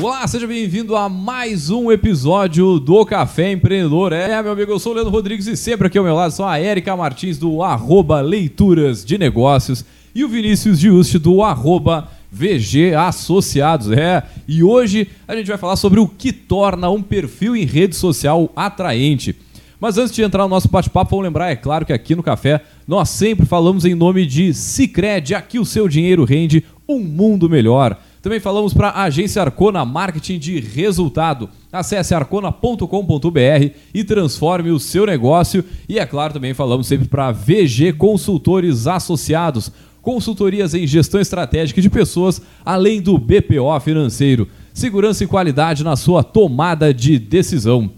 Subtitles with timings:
[0.00, 4.12] Olá, seja bem-vindo a mais um episódio do Café Empreendedor.
[4.12, 6.46] É, meu amigo, eu sou o Leandro Rodrigues e sempre aqui ao meu lado sou
[6.46, 9.84] a Érica Martins do arroba Leituras de Negócios
[10.14, 13.90] e o Vinícius Giusti do arroba VG Associados.
[13.90, 17.96] É, e hoje a gente vai falar sobre o que torna um perfil em rede
[17.96, 19.34] social atraente.
[19.80, 22.62] Mas antes de entrar no nosso bate-papo, vamos lembrar, é claro, que aqui no Café
[22.86, 27.98] nós sempre falamos em nome de Cicred, aqui o seu dinheiro rende um mundo melhor.
[28.28, 31.48] Também falamos para a agência Arcona Marketing de Resultado.
[31.72, 35.64] Acesse arcona.com.br e transforme o seu negócio.
[35.88, 39.72] E é claro, também falamos sempre para VG Consultores Associados,
[40.02, 44.46] consultorias em gestão estratégica de pessoas, além do BPO financeiro.
[44.74, 47.90] Segurança e qualidade na sua tomada de decisão.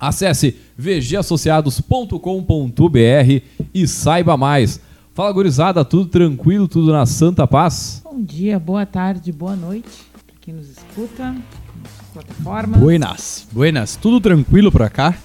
[0.00, 3.42] Acesse vgassociados.com.br
[3.74, 4.80] e saiba mais.
[5.16, 8.02] Fala, gurizada, tudo tranquilo, tudo na santa paz?
[8.04, 12.78] Bom dia, boa tarde, boa noite para quem nos escuta nas plataformas.
[12.78, 15.16] Buenas, buenas, tudo tranquilo por cá.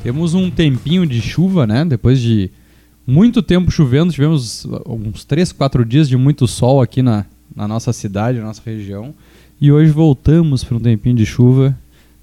[0.00, 1.84] Temos um tempinho de chuva, né?
[1.84, 2.52] Depois de
[3.04, 7.92] muito tempo chovendo, tivemos uns 3, 4 dias de muito sol aqui na, na nossa
[7.92, 9.12] cidade, na nossa região.
[9.60, 11.76] E hoje voltamos para um tempinho de chuva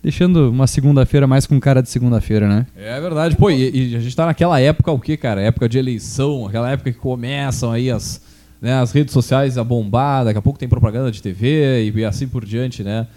[0.04, 2.68] deixando uma segunda-feira mais com cara de segunda-feira, né?
[2.76, 3.38] É verdade.
[3.38, 5.42] Pô, e, e, a gente tá naquela época, o que, cara?
[5.42, 8.22] Época de eleição, aquela época que começam aí as,
[8.62, 12.06] né, as redes sociais a bombar, daqui a pouco tem propaganda de TV e, e
[12.06, 13.08] assim por diante, né?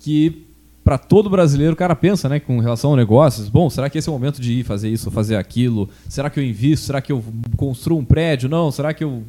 [0.00, 0.44] Que
[0.82, 4.08] para todo brasileiro o cara pensa, né, com relação a negócios, bom, será que esse
[4.08, 5.88] é o momento de ir fazer isso, fazer aquilo?
[6.08, 6.86] Será que eu invisto?
[6.86, 7.22] Será que eu
[7.56, 8.48] construo um prédio?
[8.48, 8.72] Não.
[8.72, 9.22] Será que eu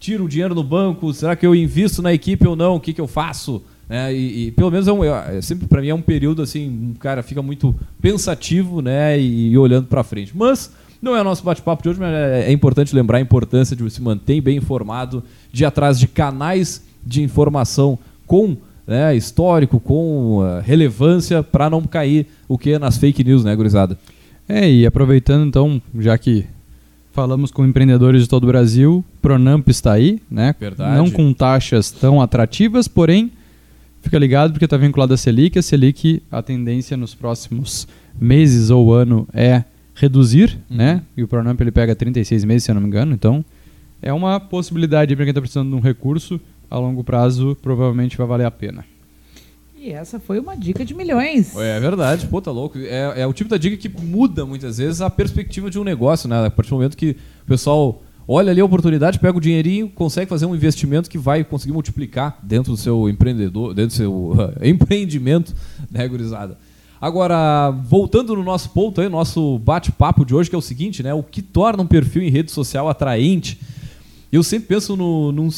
[0.00, 1.14] tiro o dinheiro no banco?
[1.14, 2.74] Será que eu invisto na equipe ou não?
[2.74, 3.62] O que, que eu faço?
[3.88, 6.68] É, e, e, pelo menos é, um, é sempre para mim é um período assim,
[6.68, 10.32] um cara fica muito pensativo, né, e, e olhando para frente.
[10.34, 13.76] Mas não é o nosso bate-papo de hoje, mas é, é, importante lembrar a importância
[13.76, 19.78] de se manter bem informado, de ir atrás de canais de informação com né, histórico,
[19.78, 23.98] com uh, relevância, para não cair o que nas fake news, né, gurizada?
[24.48, 26.46] É, e aproveitando então, já que
[27.12, 30.54] falamos com empreendedores de todo o Brasil, Pronamp está aí, né?
[30.58, 30.96] Verdade.
[30.96, 33.30] Não com taxas tão atrativas, porém
[34.04, 35.58] Fica ligado porque está vinculado à Selic.
[35.58, 37.88] A Selic, a tendência nos próximos
[38.20, 40.76] meses ou ano é reduzir, uhum.
[40.76, 41.02] né?
[41.16, 43.14] E o Pronamp ele pega 36 meses, se eu não me engano.
[43.14, 43.42] Então,
[44.02, 46.38] é uma possibilidade para quem está precisando de um recurso
[46.70, 48.84] a longo prazo, provavelmente vai valer a pena.
[49.74, 51.56] E essa foi uma dica de milhões.
[51.56, 52.78] É verdade, pô, tá louco.
[52.78, 56.28] É, é o tipo da dica que muda muitas vezes a perspectiva de um negócio,
[56.28, 56.46] né?
[56.46, 60.28] A partir do momento que o pessoal olha ali a oportunidade, pega o dinheirinho, consegue
[60.28, 65.54] fazer um investimento que vai conseguir multiplicar dentro do seu empreendedor, dentro do seu empreendimento,
[65.90, 66.58] né, gurizada?
[67.00, 71.12] Agora, voltando no nosso ponto aí, nosso bate-papo de hoje, que é o seguinte, né?
[71.12, 73.60] O que torna um perfil em rede social atraente?
[74.32, 75.48] Eu sempre penso no, num,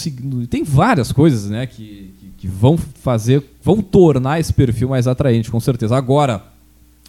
[0.50, 5.50] tem várias coisas, né, que, que, que, vão fazer, vão tornar esse perfil mais atraente,
[5.50, 5.96] com certeza.
[5.96, 6.44] Agora,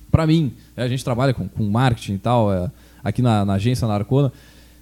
[0.09, 2.72] para mim, né, a gente trabalha com, com marketing e tal, é,
[3.03, 4.31] aqui na, na agência Narcona,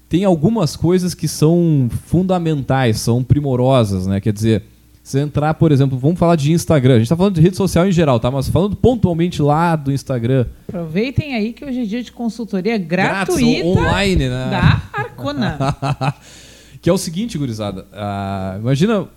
[0.08, 4.22] tem algumas coisas que são fundamentais, são primorosas, né?
[4.22, 4.64] Quer dizer,
[5.06, 6.94] se entrar, por exemplo, vamos falar de Instagram.
[6.94, 8.32] A gente está falando de rede social em geral, tá?
[8.32, 10.48] Mas falando pontualmente lá do Instagram.
[10.68, 13.42] Aproveitem aí que hoje é dia de consultoria gratuita.
[13.42, 14.50] Grátis, online, né?
[14.50, 15.76] Da Arcona.
[16.82, 17.86] que é o seguinte, gurizada.
[17.92, 19.08] Uh, imagina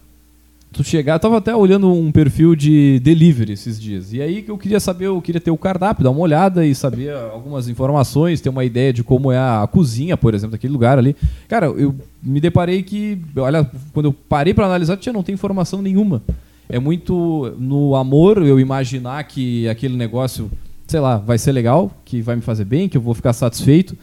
[0.73, 4.13] tu chegar, eu tava até olhando um perfil de delivery esses dias.
[4.13, 6.75] E aí que eu queria saber, eu queria ter o cardápio, dar uma olhada e
[6.75, 10.99] saber algumas informações, ter uma ideia de como é a cozinha, por exemplo, daquele lugar
[10.99, 11.17] ali.
[11.49, 15.81] Cara, eu me deparei que, olha, quando eu parei para analisar, tinha não tem informação
[15.81, 16.23] nenhuma.
[16.69, 20.51] É muito no amor eu imaginar que aquele negócio,
[20.87, 23.97] sei lá, vai ser legal, que vai me fazer bem, que eu vou ficar satisfeito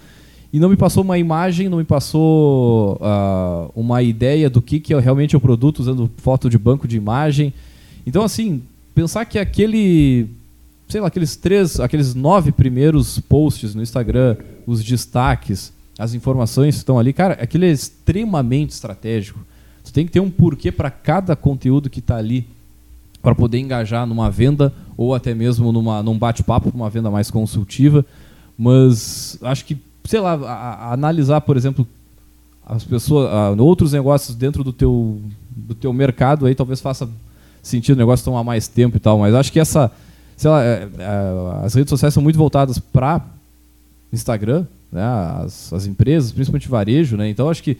[0.55, 4.93] e não me passou uma imagem, não me passou uh, uma ideia do que, que
[4.93, 7.53] é realmente o produto usando foto de banco de imagem.
[8.07, 8.61] Então, assim,
[8.93, 10.29] pensar que aquele,
[10.87, 16.79] sei lá, aqueles três, aqueles nove primeiros posts no Instagram, os destaques, as informações que
[16.79, 19.41] estão ali, cara, aquele é extremamente estratégico.
[19.83, 22.47] Tu tem que ter um porquê para cada conteúdo que está ali
[23.21, 27.29] para poder engajar numa venda ou até mesmo numa, num bate-papo para uma venda mais
[27.29, 28.05] consultiva.
[28.57, 30.53] Mas acho que sei lá, a,
[30.89, 31.85] a analisar, por exemplo,
[32.65, 35.19] as pessoas, a, outros negócios dentro do teu,
[35.49, 37.09] do teu mercado, aí talvez faça
[37.61, 39.91] sentido o negócio tomar mais tempo e tal, mas acho que essa,
[40.37, 43.25] sei lá, é, é, as redes sociais são muito voltadas para
[44.13, 45.03] Instagram, né,
[45.43, 47.77] as, as empresas, principalmente varejo, né, então acho que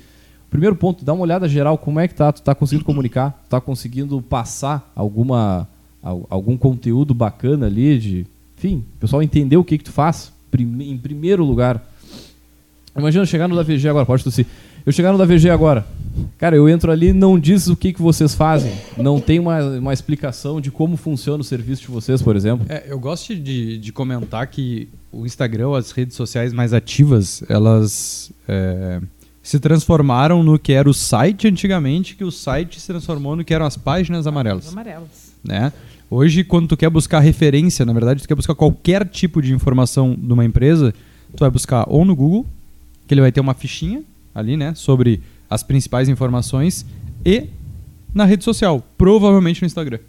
[0.50, 3.60] primeiro ponto, dá uma olhada geral, como é que tá, tu tá conseguindo comunicar, tá
[3.60, 5.68] conseguindo passar alguma,
[6.30, 10.98] algum conteúdo bacana ali, de, enfim, o pessoal entender o que que tu faz, em
[10.98, 11.86] primeiro lugar,
[12.96, 14.46] Imagina eu chegar no da VG agora, pode tossir.
[14.86, 15.86] Eu chegar no da VG agora.
[16.38, 18.72] Cara, eu entro ali não diz o que, que vocês fazem.
[18.98, 22.66] Não tem uma, uma explicação de como funciona o serviço de vocês, por exemplo.
[22.70, 28.32] É, eu gosto de, de comentar que o Instagram, as redes sociais mais ativas, elas
[28.48, 29.02] é,
[29.44, 33.54] se transformaram no que era o site antigamente, que o site se transformou no que
[33.54, 34.70] eram as páginas amarelas.
[34.70, 35.34] Amarelas.
[35.44, 35.74] Né?
[36.10, 40.16] Hoje, quando tu quer buscar referência, na verdade, tu quer buscar qualquer tipo de informação
[40.16, 40.94] de uma empresa,
[41.36, 42.46] tu vai buscar ou no Google,
[43.08, 44.04] que ele vai ter uma fichinha
[44.34, 46.86] ali, né, sobre as principais informações,
[47.26, 47.48] e
[48.14, 50.00] na rede social, provavelmente no Instagram.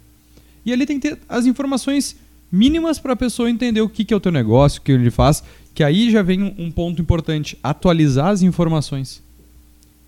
[0.65, 2.15] E ali tem que ter as informações
[2.51, 5.11] mínimas para a pessoa entender o que, que é o teu negócio, o que ele
[5.11, 9.21] faz, que aí já vem um, ponto importante, atualizar as informações.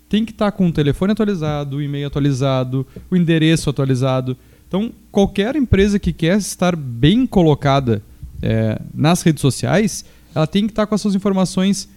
[0.08, 4.36] Tem que estar tá com o telefone atualizado, o e-mail atualizado, o endereço atualizado.
[4.66, 8.02] Então, qualquer empresa que quer estar bem colocada
[8.42, 10.04] é, nas redes sociais,
[10.34, 11.88] ela tem que estar tá com as suas informações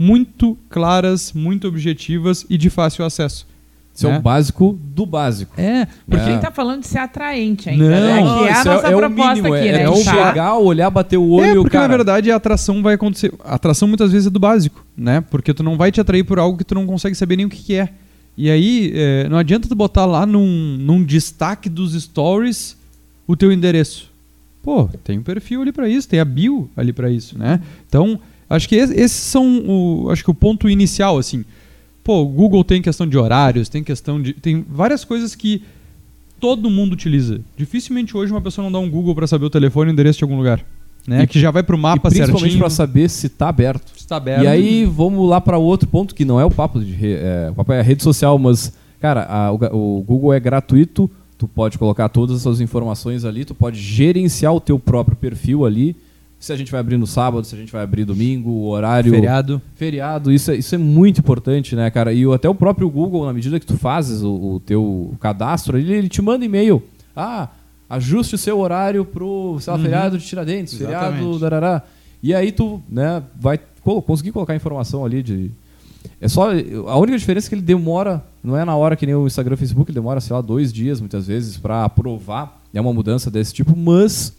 [0.00, 3.46] muito claras, muito objetivas e de fácil acesso.
[3.94, 4.14] Isso né?
[4.14, 5.60] é o básico do básico.
[5.60, 6.32] É, porque é.
[6.32, 7.84] ele tá falando de ser atraente ainda.
[7.84, 8.16] Não, né?
[8.16, 9.82] Que é a nossa é, proposta mínimo, aqui, é, né?
[9.82, 11.86] É o chegar, olhar, bater o olho é, e o porque cara...
[11.86, 13.30] na verdade a atração vai acontecer.
[13.44, 15.20] A atração muitas vezes é do básico, né?
[15.20, 17.50] Porque tu não vai te atrair por algo que tu não consegue saber nem o
[17.50, 17.90] que, que é.
[18.38, 22.74] E aí, é, não adianta tu botar lá num, num destaque dos stories
[23.26, 24.10] o teu endereço.
[24.62, 27.60] Pô, tem um perfil ali para isso, tem a bio ali para isso, né?
[27.86, 28.18] Então,
[28.50, 31.44] acho que esses são o, acho que o ponto inicial, assim.
[32.02, 34.32] Pô, o Google tem questão de horários, tem questão de.
[34.32, 35.62] Tem várias coisas que
[36.40, 37.40] todo mundo utiliza.
[37.56, 40.18] Dificilmente hoje uma pessoa não dá um Google para saber o telefone e o endereço
[40.18, 40.64] de algum lugar.
[41.06, 41.22] Né?
[41.22, 43.92] E, que já vai para o mapa e principalmente para saber se está aberto.
[43.96, 44.44] Se tá aberto.
[44.44, 47.48] E aí vamos lá para outro ponto que não é o papo de re, é,
[47.50, 51.10] o papo é a rede social, mas cara, a, o, o Google é gratuito.
[51.38, 55.64] Tu pode colocar todas as suas informações ali, tu pode gerenciar o teu próprio perfil
[55.64, 55.96] ali
[56.40, 59.12] se a gente vai abrir no sábado, se a gente vai abrir domingo, o horário.
[59.12, 59.60] Feriado.
[59.74, 62.14] Feriado, isso é, isso é muito importante, né, cara?
[62.14, 65.92] E até o próprio Google, na medida que tu fazes o, o teu cadastro, ele,
[65.92, 66.82] ele te manda e-mail.
[67.14, 67.50] Ah,
[67.90, 69.84] ajuste o seu horário pro, sei lá, uhum.
[69.84, 71.18] feriado de Tiradentes, Exatamente.
[71.18, 71.82] feriado darará.
[72.22, 75.50] E aí tu, né, vai conseguir colocar informação ali de.
[76.18, 76.48] É só.
[76.86, 79.52] A única diferença é que ele demora, não é na hora que nem o Instagram
[79.52, 82.62] e o Facebook, ele demora, sei lá, dois dias muitas vezes para aprovar.
[82.72, 84.32] É uma mudança desse tipo, mas.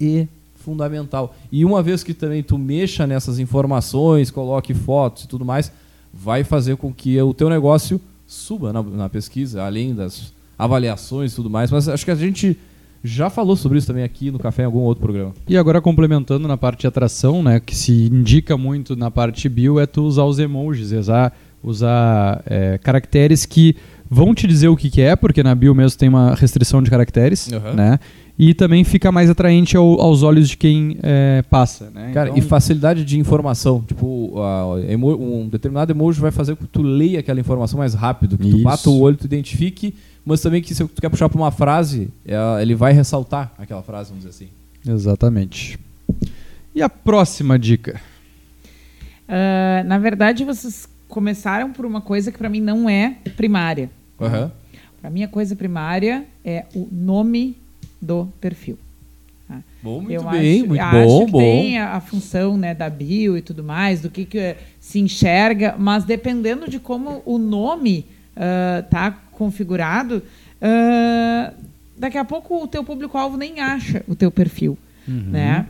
[0.00, 0.26] E
[0.60, 1.34] fundamental.
[1.50, 5.72] E uma vez que também tu mexa nessas informações, coloque fotos e tudo mais,
[6.12, 11.36] vai fazer com que o teu negócio suba na, na pesquisa, além das avaliações e
[11.36, 11.70] tudo mais.
[11.70, 12.56] Mas acho que a gente
[13.02, 15.34] já falou sobre isso também aqui no Café em algum outro programa.
[15.48, 19.80] E agora complementando na parte de atração, né, que se indica muito na parte bio
[19.80, 23.74] é tu usar os emojis, usar, usar é, caracteres que
[24.08, 26.90] vão te dizer o que, que é, porque na bio mesmo tem uma restrição de
[26.90, 27.74] caracteres, uhum.
[27.74, 27.98] né?
[28.42, 31.90] E também fica mais atraente ao, aos olhos de quem é, passa.
[31.90, 32.10] Né?
[32.14, 32.38] Cara, então...
[32.38, 33.82] e facilidade de informação.
[33.86, 34.32] Tipo,
[34.96, 38.56] um determinado emoji vai fazer com que tu leia aquela informação mais rápido, que Isso.
[38.56, 39.94] tu bata o olho, tu identifique,
[40.24, 43.82] mas também que se tu quer puxar para uma frase, é, ele vai ressaltar aquela
[43.82, 44.50] frase, vamos dizer assim.
[44.90, 45.78] Exatamente.
[46.74, 48.00] E a próxima dica?
[49.28, 53.90] Uh, na verdade, vocês começaram por uma coisa que para mim não é primária.
[54.18, 54.50] Uhum.
[54.98, 57.58] Para mim, a coisa primária é o nome
[58.00, 58.78] do perfil.
[59.50, 59.62] Tá?
[59.82, 61.38] Bom, muito eu bem, acho, muito acho bom, que bom.
[61.38, 65.00] Tem a, a, função né, da bio e tudo mais, do que, que eh, se
[65.00, 70.22] enxerga, mas dependendo de como o nome está uh, configurado,
[70.62, 71.54] uh,
[71.96, 74.78] daqui a pouco o teu público-alvo nem acha o teu perfil.
[75.06, 75.30] Uhum.
[75.30, 75.66] Né?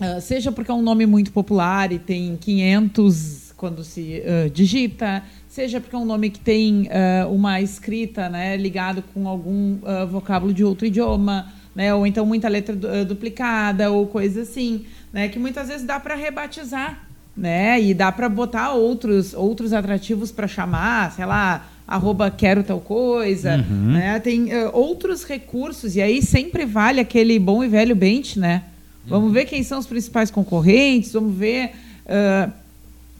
[0.00, 5.80] Uh, seja porque é um nome muito popular e tem 500 quando se digita, seja
[5.80, 10.52] porque é um nome que tem uh, uma escrita né, ligado com algum uh, vocábulo
[10.52, 15.38] de outro idioma, né, ou então muita letra uh, duplicada ou coisa assim, né, que
[15.38, 21.12] muitas vezes dá para rebatizar, né, e dá para botar outros outros atrativos para chamar,
[21.12, 23.92] sei lá, arroba quero tal coisa, uhum.
[23.92, 28.64] né, tem outros recursos e aí sempre vale aquele bom e velho bench, né?
[29.06, 29.32] Vamos uhum.
[29.32, 31.70] ver quem são os principais concorrentes, vamos ver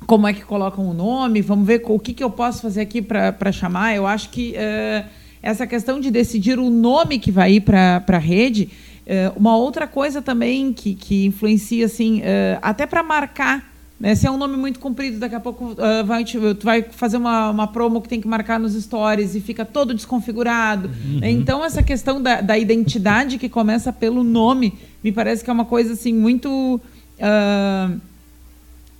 [0.06, 3.02] como é que colocam o nome, vamos ver o que, que eu posso fazer aqui
[3.02, 3.94] para chamar.
[3.94, 5.08] Eu acho que uh,
[5.42, 8.70] essa questão de decidir o nome que vai ir para a rede,
[9.06, 13.70] uh, uma outra coisa também que, que influencia, assim, uh, até para marcar.
[14.00, 14.14] Né?
[14.14, 15.74] Se é um nome muito comprido, daqui a pouco
[16.06, 19.64] vai, tu vai fazer uma, uma promo que tem que marcar nos stories e fica
[19.64, 20.88] todo desconfigurado.
[20.88, 21.20] Uhum.
[21.20, 25.64] Então, essa questão da, da identidade que começa pelo nome, me parece que é uma
[25.64, 26.80] coisa assim muito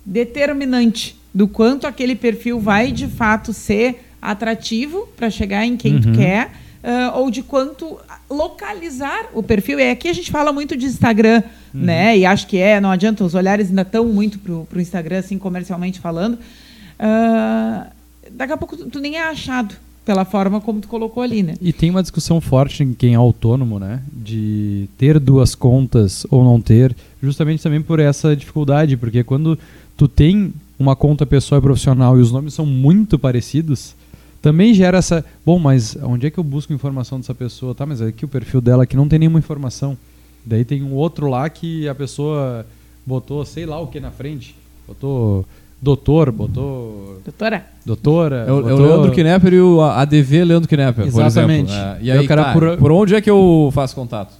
[0.09, 6.01] determinante do quanto aquele perfil vai de fato ser atrativo para chegar em quem uhum.
[6.01, 6.47] tu quer,
[6.83, 7.97] uh, ou de quanto
[8.29, 9.79] localizar o perfil.
[9.79, 11.81] E aqui a gente fala muito de Instagram, uhum.
[11.81, 12.17] né?
[12.17, 15.37] E acho que é, não adianta, os olhares ainda estão muito para o Instagram, assim,
[15.37, 16.33] comercialmente falando.
[16.33, 17.85] Uh,
[18.31, 21.53] daqui a pouco tu, tu nem é achado pela forma como tu colocou ali, né?
[21.61, 24.01] E tem uma discussão forte em quem é autônomo, né?
[24.11, 29.57] De ter duas contas ou não ter, justamente também por essa dificuldade, porque quando
[29.99, 33.93] tu tem uma conta pessoal e profissional e os nomes são muito parecidos,
[34.41, 35.25] também gera essa.
[35.45, 37.75] Bom, mas onde é que eu busco informação dessa pessoa?
[37.75, 39.97] Tá, mas aqui o perfil dela aqui não tem nenhuma informação.
[40.45, 42.65] Daí tem um outro lá que a pessoa
[43.05, 44.55] botou sei lá o que na frente.
[44.87, 45.45] Botou
[45.81, 47.19] doutor, botou.
[47.25, 47.65] Doutora?
[47.85, 48.45] Doutora.
[48.47, 51.67] É o, é o botou- Leandro Knepper e o ADV Leandro Knepper, Exatamente.
[51.67, 51.95] por exemplo.
[51.95, 52.91] É, e aí, o cara tá, por- por...
[52.93, 54.33] onde é que eu faço contato?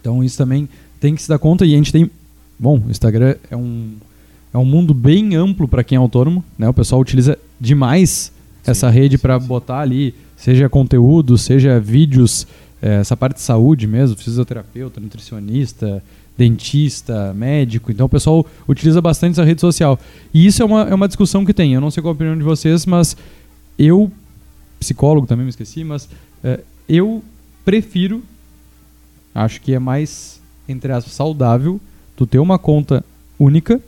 [0.00, 0.66] Então isso também
[0.98, 2.10] tem que se dar conta e a gente tem.
[2.58, 3.92] Bom, o Instagram é um,
[4.54, 6.68] é um mundo bem amplo para quem é autônomo, né?
[6.68, 8.32] O pessoal utiliza demais
[8.64, 12.46] essa rede para botar ali, seja conteúdo, seja vídeos,
[12.80, 16.02] eh, essa parte de saúde mesmo, fisioterapeuta, nutricionista,
[16.38, 17.90] dentista, médico.
[17.92, 19.98] Então o pessoal utiliza bastante essa rede social.
[20.32, 21.74] E isso é uma, é uma discussão que tem.
[21.74, 23.16] Eu não sei qual a opinião de vocês, mas
[23.78, 24.10] eu,
[24.78, 26.08] psicólogo também me esqueci, mas
[26.42, 27.22] eh, eu
[27.64, 28.22] prefiro
[29.34, 31.80] Acho que é mais, entre aspas, saudável
[32.14, 33.04] tu ter uma conta
[33.38, 33.82] única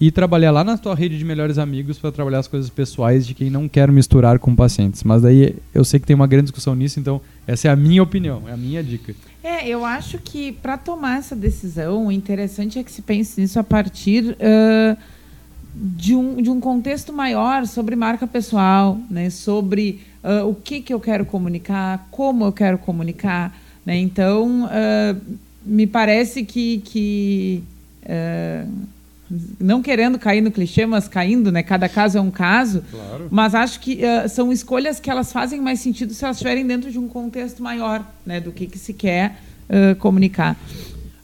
[0.00, 3.34] e trabalhar lá na tua rede de melhores amigos para trabalhar as coisas pessoais de
[3.34, 5.02] quem não quer misturar com pacientes.
[5.04, 8.02] Mas daí eu sei que tem uma grande discussão nisso, então essa é a minha
[8.02, 9.14] opinião, é a minha dica.
[9.44, 13.58] É, eu acho que para tomar essa decisão, o interessante é que se pense nisso
[13.58, 14.96] a partir ãh,
[15.74, 19.28] de, um, de um contexto maior sobre marca pessoal, né?
[19.28, 23.54] sobre ãh, o que, que eu quero comunicar, como eu quero comunicar.
[23.84, 23.98] Né?
[23.98, 25.16] Então, ãh,
[25.62, 27.62] me parece que, que
[29.60, 31.62] não querendo cair no clichê, mas caindo, né?
[31.62, 33.28] cada caso é um caso, Claro.
[33.30, 36.90] mas acho que ãh, são escolhas que elas fazem mais sentido se elas estiverem dentro
[36.90, 39.36] de um contexto maior, né, do que, que se quer
[39.70, 40.56] ãh, comunicar.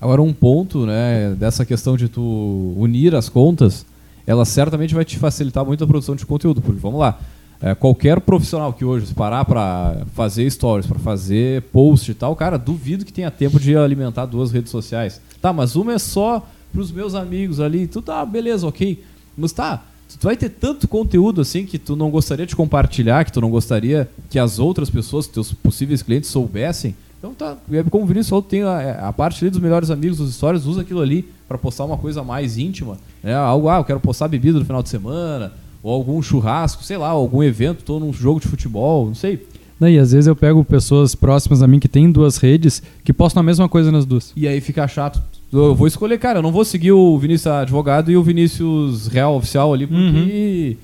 [0.01, 3.85] Agora, um ponto né, dessa questão de tu unir as contas,
[4.27, 6.61] ela certamente vai te facilitar muito a produção de conteúdo.
[6.61, 7.19] Porque, vamos lá,
[7.61, 12.59] é, qualquer profissional que hoje parar para fazer stories, para fazer post e tal, cara,
[12.59, 15.21] duvido que tenha tempo de alimentar duas redes sociais.
[15.41, 16.47] Tá, mas uma é só
[16.77, 19.03] pros meus amigos ali, tu tá, beleza, ok.
[19.35, 19.83] Mas tá,
[20.21, 23.49] tu vai ter tanto conteúdo assim que tu não gostaria de compartilhar, que tu não
[23.49, 26.95] gostaria que as outras pessoas, teus possíveis clientes soubessem.
[27.19, 30.19] Então tá, é como o Vinícius falou, tem a, a parte ali dos melhores amigos,
[30.19, 33.35] dos stories, usa aquilo ali para postar uma coisa mais íntima, né?
[33.35, 37.09] Algo, ah, eu quero postar bebida no final de semana, ou algum churrasco, sei lá,
[37.09, 39.47] algum evento, tô num jogo de futebol, não sei.
[39.81, 43.15] Não, e às vezes eu pego pessoas próximas a mim que têm duas redes que
[43.15, 44.35] postam a mesma coisa nas duas.
[44.37, 45.23] E aí fica chato.
[45.59, 49.37] Eu vou escolher, cara, eu não vou seguir o Vinícius advogado e o Vinícius real
[49.37, 50.77] oficial ali, porque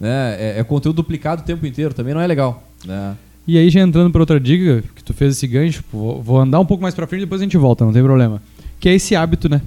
[0.00, 2.62] né, é, é conteúdo duplicado o tempo inteiro, também não é legal.
[2.84, 3.16] Né?
[3.46, 6.66] E aí, já entrando para outra dica, que tu fez esse gancho, vou, andar um
[6.66, 8.40] pouco mais pra frente depois a gente volta, não tem problema.
[8.78, 9.60] Que é esse hábito, né?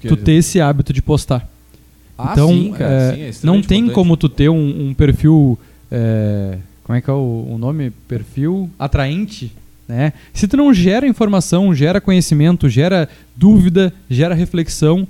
[0.00, 1.48] Tu ter esse hábito de postar.
[2.18, 3.94] Ah, então, sim, cara, é, sim, é não tem importante.
[3.94, 5.58] como tu ter um, um perfil.
[5.90, 7.90] é, como é que é o, o nome?
[8.08, 9.52] Perfil atraente,
[9.88, 10.12] né?
[10.32, 15.06] Se tu não gera informação, gera conhecimento, gera dúvida, gera reflexão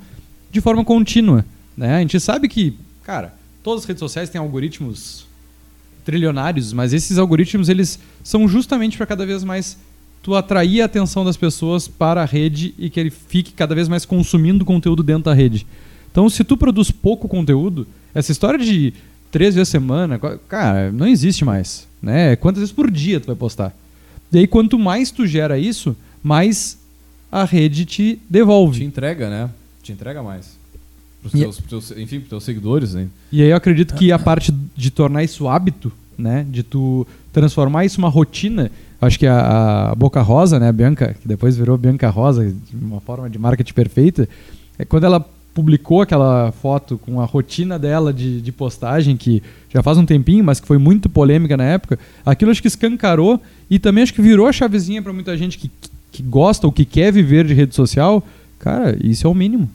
[0.51, 1.45] de forma contínua,
[1.77, 1.97] né?
[1.97, 5.27] A gente sabe que, cara, todas as redes sociais têm algoritmos
[6.05, 9.77] trilionários, mas esses algoritmos eles são justamente para cada vez mais
[10.23, 13.89] tu atrair a atenção das pessoas para a rede e que ele fique cada vez
[13.89, 15.67] mais consumindo conteúdo dentro da rede.
[16.11, 18.95] Então, se tu produz pouco conteúdo, essa história de
[19.31, 20.19] três vezes a semana,
[20.49, 22.35] cara, não existe mais, né?
[22.37, 23.73] Quantas vezes por dia tu vai postar?
[24.33, 26.79] E aí, quanto mais tu gera isso, mais
[27.31, 28.81] a rede te devolve.
[28.81, 29.51] Te entrega, né?
[29.83, 30.57] Te entrega mais.
[31.23, 33.09] Pros E- teus, pros teus- enfim, pros teus seguidores, né?
[33.33, 36.47] E aí eu acredito que a parte de tornar isso hábito, né?
[36.49, 38.71] De tu transformar isso uma rotina.
[39.01, 42.77] Acho que a, a Boca Rosa, né, a Bianca, que depois virou Bianca Rosa, de
[42.85, 44.27] uma forma de marketing perfeita,
[44.79, 49.83] é quando ela publicou aquela foto com a rotina dela de, de postagem, que já
[49.83, 53.79] faz um tempinho, mas que foi muito polêmica na época, aquilo acho que escancarou e
[53.79, 55.71] também acho que virou a chavezinha para muita gente que,
[56.13, 58.23] que gosta ou que quer viver de rede social.
[58.59, 59.67] Cara, isso é o mínimo.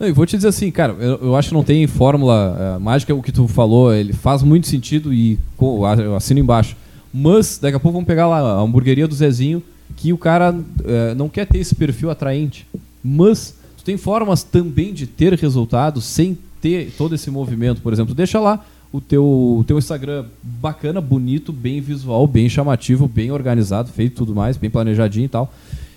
[0.00, 2.78] Não, e vou te dizer assim, cara, eu, eu acho que não tem fórmula eh,
[2.80, 6.76] mágica, o que tu falou, ele faz muito sentido e eu assino embaixo.
[7.14, 9.62] Mas, daqui a pouco vamos pegar lá a hamburgueria do Zezinho,
[9.96, 10.52] que o cara
[10.84, 12.66] eh, não quer ter esse perfil atraente.
[13.02, 13.55] Mas,
[13.86, 17.80] tem formas também de ter resultados sem ter todo esse movimento.
[17.80, 23.30] Por exemplo, deixa lá o teu, teu Instagram bacana, bonito, bem visual, bem chamativo, bem
[23.30, 25.52] organizado, feito tudo mais, bem planejadinho e tal.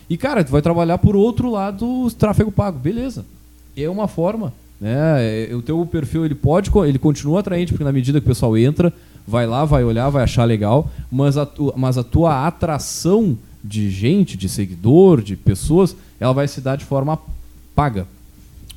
[0.10, 2.80] E, cara, tu vai trabalhar por outro lado tráfego pago.
[2.80, 3.26] Beleza
[3.78, 5.48] é uma forma, né?
[5.50, 8.58] É, O teu perfil ele pode, ele continua atraente porque na medida que o pessoal
[8.58, 8.92] entra,
[9.28, 13.90] vai lá, vai olhar, vai achar legal, mas a, tu- mas a tua atração de
[13.90, 17.18] gente, de seguidor, de pessoas, ela vai se dar de forma
[17.80, 18.06] paga.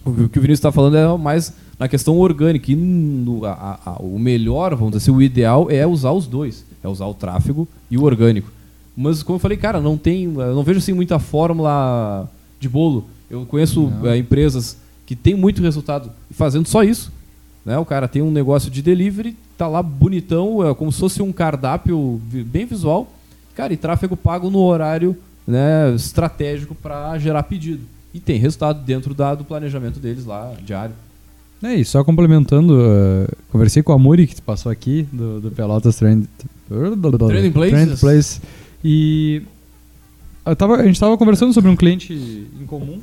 [0.04, 2.70] O que o Vinícius está falando é mais na questão orgânica.
[2.70, 6.64] E no, a, a, o melhor, vamos dizer assim, o ideal é usar os dois.
[6.84, 8.48] É usar o tráfego e o orgânico.
[8.96, 10.24] Mas como eu falei, cara, não tem.
[10.24, 12.30] Eu não vejo assim muita fórmula
[12.60, 13.06] de bolo.
[13.28, 17.10] Eu conheço é, empresas que têm muito resultado fazendo só isso.
[17.64, 17.76] Né?
[17.78, 21.32] O cara tem um negócio de delivery, tá lá bonitão, é como se fosse um
[21.32, 23.10] cardápio bem visual.
[23.56, 27.84] Cara, e tráfego pago no horário né, estratégico para gerar pedido.
[28.14, 30.94] E tem resultado dentro da, do planejamento deles lá, diário.
[31.62, 35.96] É, e só complementando, uh, conversei com a Muri, que passou aqui, do, do Pelotas
[35.96, 36.26] Trend...
[36.68, 37.72] Trending Places.
[37.72, 38.40] Trend Place.
[38.84, 39.42] E
[40.58, 43.00] tava, a gente estava conversando sobre um cliente em comum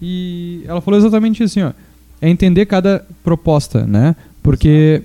[0.00, 1.72] e ela falou exatamente assim, ó,
[2.20, 4.14] é entender cada proposta, né?
[4.42, 5.02] Porque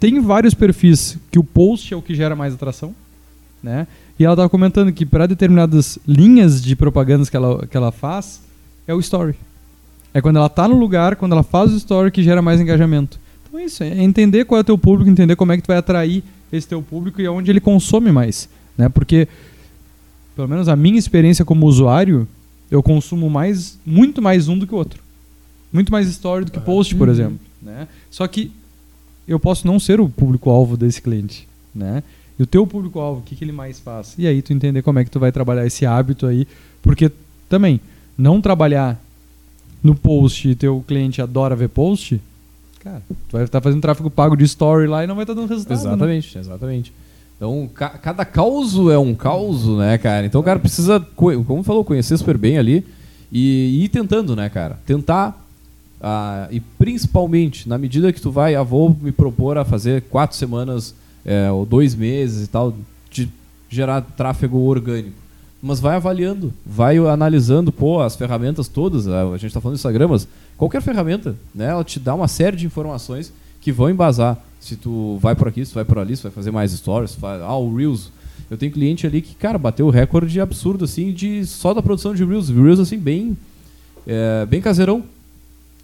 [0.00, 2.94] tem vários perfis que o post é o que gera mais atração,
[3.62, 3.86] né?
[4.18, 8.40] E ela estava comentando que para determinadas linhas de propagandas que ela, que ela faz,
[8.86, 9.34] é o story.
[10.14, 13.20] É quando ela está no lugar, quando ela faz o story que gera mais engajamento.
[13.46, 15.68] Então é isso, é entender qual é o teu público, entender como é que tu
[15.68, 18.88] vai atrair esse teu público e aonde ele consome mais, né?
[18.88, 19.28] Porque
[20.34, 22.28] pelo menos a minha experiência como usuário,
[22.70, 25.02] eu consumo mais, muito mais um do que o outro.
[25.72, 27.14] Muito mais story do que post, por uhum.
[27.14, 27.88] exemplo, né?
[28.10, 28.52] Só que
[29.26, 32.02] eu posso não ser o público-alvo desse cliente, né?
[32.38, 34.14] E o teu público-alvo, o que, que ele mais faz?
[34.18, 36.46] E aí tu entender como é que tu vai trabalhar esse hábito aí,
[36.82, 37.10] porque
[37.48, 37.80] também
[38.16, 39.00] não trabalhar
[39.82, 42.20] no post e teu cliente adora ver post,
[42.82, 45.48] cara, tu vai estar fazendo tráfego pago de story lá e não vai estar dando
[45.48, 45.76] resultado.
[45.76, 45.82] Né?
[45.82, 46.40] Exatamente, né?
[46.40, 46.92] exatamente.
[47.36, 50.26] Então, ca cada causo é um causo, né, cara?
[50.26, 52.84] Então o cara precisa, como falou, conhecer super bem ali
[53.30, 54.78] e, e ir tentando, né, cara?
[54.86, 55.38] Tentar,
[56.00, 60.36] ah, e principalmente, na medida que tu vai, ah, vou me propor a fazer quatro
[60.36, 60.94] semanas
[61.26, 62.72] é, ou dois meses e tal,
[63.10, 63.28] de
[63.68, 65.16] gerar tráfego orgânico.
[65.60, 70.08] Mas vai avaliando, vai analisando, pô, as ferramentas todas, a gente está falando de Instagram,
[70.08, 74.76] mas qualquer ferramenta, né, ela te dá uma série de informações que vão embasar se
[74.76, 77.40] tu vai por aqui, se tu vai por ali, se vai fazer mais stories, faz,
[77.42, 78.10] ah, o Reels.
[78.50, 82.14] Eu tenho cliente ali que, cara, bateu o recorde absurdo, assim, de só da produção
[82.14, 82.48] de Reels.
[82.48, 83.36] Reels, assim, bem,
[84.06, 85.04] é, bem caseirão.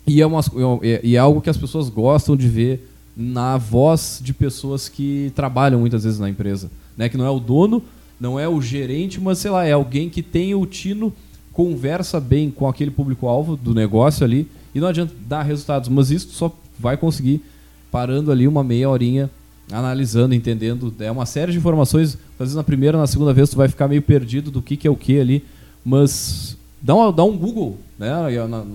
[0.06, 0.48] E é, umas,
[0.82, 5.32] é, e é algo que as pessoas gostam de ver na voz de pessoas que
[5.34, 6.70] trabalham muitas vezes na empresa.
[6.96, 7.08] Né?
[7.08, 7.82] Que não é o dono,
[8.18, 11.12] não é o gerente, mas, sei lá, é alguém que tem o tino,
[11.52, 16.28] conversa bem com aquele público-alvo do negócio ali, e não adianta dar resultados, mas isso
[16.30, 17.42] só vai conseguir
[17.90, 19.30] parando ali uma meia horinha,
[19.70, 20.94] analisando, entendendo.
[20.98, 22.16] É uma série de informações.
[22.34, 24.88] Às vezes na primeira, na segunda vez tu vai ficar meio perdido do que, que
[24.88, 25.44] é o que ali,
[25.84, 28.10] mas dá, uma, dá um Google, né?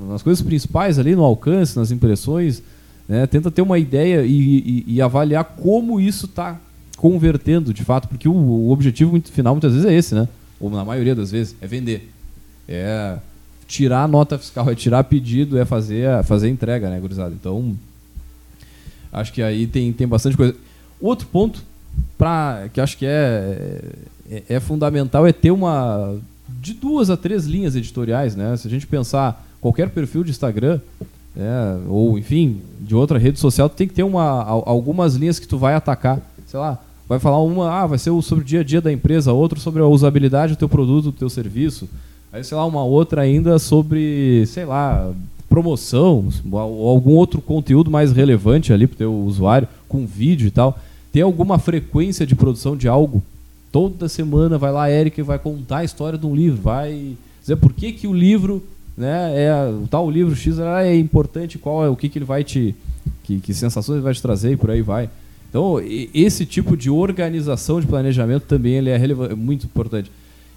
[0.08, 2.62] Nas coisas principais ali, no alcance, nas impressões,
[3.08, 3.26] né?
[3.28, 6.60] Tenta ter uma ideia e, e, e avaliar como isso está
[6.98, 10.28] convertendo de fato, porque o, o objetivo final muitas vezes é esse, né?
[10.60, 12.12] Ou na maioria das vezes, é vender.
[12.68, 13.18] É
[13.68, 17.34] tirar a nota fiscal, é tirar pedido, é fazer, fazer entrega, né, gurizada?
[17.34, 17.76] Então,
[19.12, 20.56] Acho que aí tem, tem bastante coisa.
[21.00, 21.64] Outro ponto
[22.18, 23.82] pra, que acho que é,
[24.30, 26.16] é, é, fundamental é ter uma.
[26.48, 28.56] de duas a três linhas editoriais, né?
[28.58, 30.80] Se a gente pensar qualquer perfil de Instagram,
[31.38, 35.48] é, ou enfim, de outra rede social, tu tem que ter uma, algumas linhas que
[35.48, 36.20] tu vai atacar.
[36.48, 39.32] Sei lá, vai falar uma, ah, vai ser sobre o dia a dia da empresa,
[39.32, 41.88] outro sobre a usabilidade do teu produto, do teu serviço.
[42.34, 45.12] Aí, sei lá, uma outra ainda sobre, sei lá,
[45.48, 50.78] promoção ou algum outro conteúdo mais relevante ali o teu usuário, com vídeo e tal,
[51.12, 53.24] tem alguma frequência de produção de algo?
[53.72, 57.16] Toda semana vai lá a Erika e vai contar a história de um livro, vai
[57.42, 58.62] dizer por que, que o livro,
[58.98, 62.44] né, é o tal livro X é importante, qual é o que, que ele vai
[62.44, 62.76] te
[63.24, 65.10] que, que sensações ele vai te trazer e por aí vai.
[65.50, 65.76] Então,
[66.14, 70.12] esse tipo de organização de planejamento também ele é, é muito importante.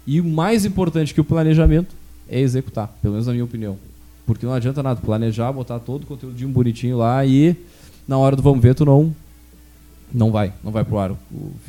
[0.05, 1.95] E o mais importante que o planejamento
[2.27, 3.77] é executar, pelo menos na minha opinião.
[4.25, 7.55] Porque não adianta nada planejar, botar todo o conteúdo bonitinho lá e
[8.07, 9.13] na hora do vamos ver tu não
[10.13, 11.11] não vai, não vai pro ar.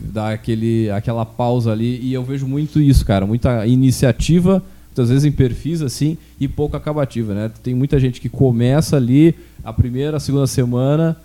[0.01, 5.25] Dá aquele, aquela pausa ali e eu vejo muito isso, cara, muita iniciativa, muitas vezes
[5.25, 7.51] em perfis assim e pouco acabativa, né?
[7.63, 11.17] Tem muita gente que começa ali a primeira, a segunda semana,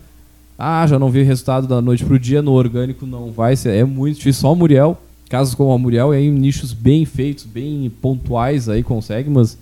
[0.58, 3.84] ah, já não vi resultado da noite pro dia no orgânico, não vai ser, é
[3.84, 5.00] muito difícil, só o Muriel,
[5.30, 9.58] casos como a Muriel, em nichos bem feitos, bem pontuais aí consegue, mas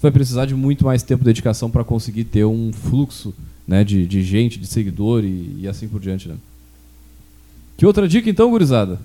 [0.00, 3.34] vai precisar de muito mais tempo de dedicação para conseguir ter um fluxo
[3.66, 6.28] né, de, de gente, de seguidor e, e, assim por diante.
[6.28, 6.36] Né?
[7.76, 8.98] Que outra dica então, gurizada?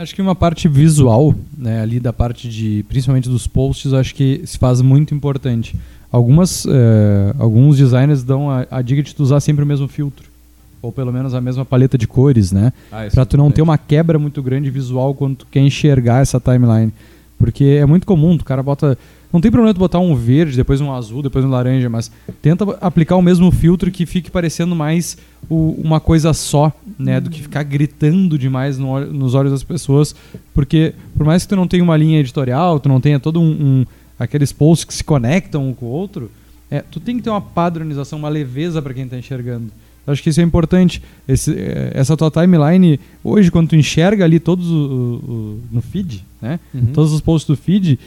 [0.00, 4.40] Acho que uma parte visual, né, ali da parte de, principalmente dos posts, acho que
[4.46, 5.76] se faz muito importante.
[6.10, 10.26] Algumas, eh, alguns designers dão a, a, dica de tu usar sempre o mesmo filtro,
[10.80, 12.72] ou pelo menos a mesma paleta de cores, né?
[12.90, 16.40] Ah, para tu não ter uma quebra muito grande visual quando tu quer enxergar essa
[16.40, 16.90] timeline.
[17.40, 18.96] Porque é muito comum, o cara bota.
[19.32, 22.64] Não tem problema tu botar um verde, depois um azul, depois um laranja, mas tenta
[22.80, 25.16] aplicar o mesmo filtro que fique parecendo mais
[25.48, 27.18] o- uma coisa só, né?
[27.20, 30.14] Do que ficar gritando demais no nos olhos das pessoas.
[30.52, 33.44] Porque por mais que tu não tenha uma linha editorial, tu não tenha todo um,
[33.50, 33.86] um-
[34.18, 36.30] aqueles posts que se conectam um com o outro,
[36.70, 39.72] é, tu tem que ter uma padronização, uma leveza para quem está enxergando.
[40.10, 41.02] Acho que isso é importante.
[41.28, 46.24] Esse, eh, essa tua timeline, hoje, quando tu enxerga ali todos o- o- no feed,
[46.40, 46.58] né?
[46.74, 46.86] Uhum.
[46.92, 47.98] Todos os posts do feed,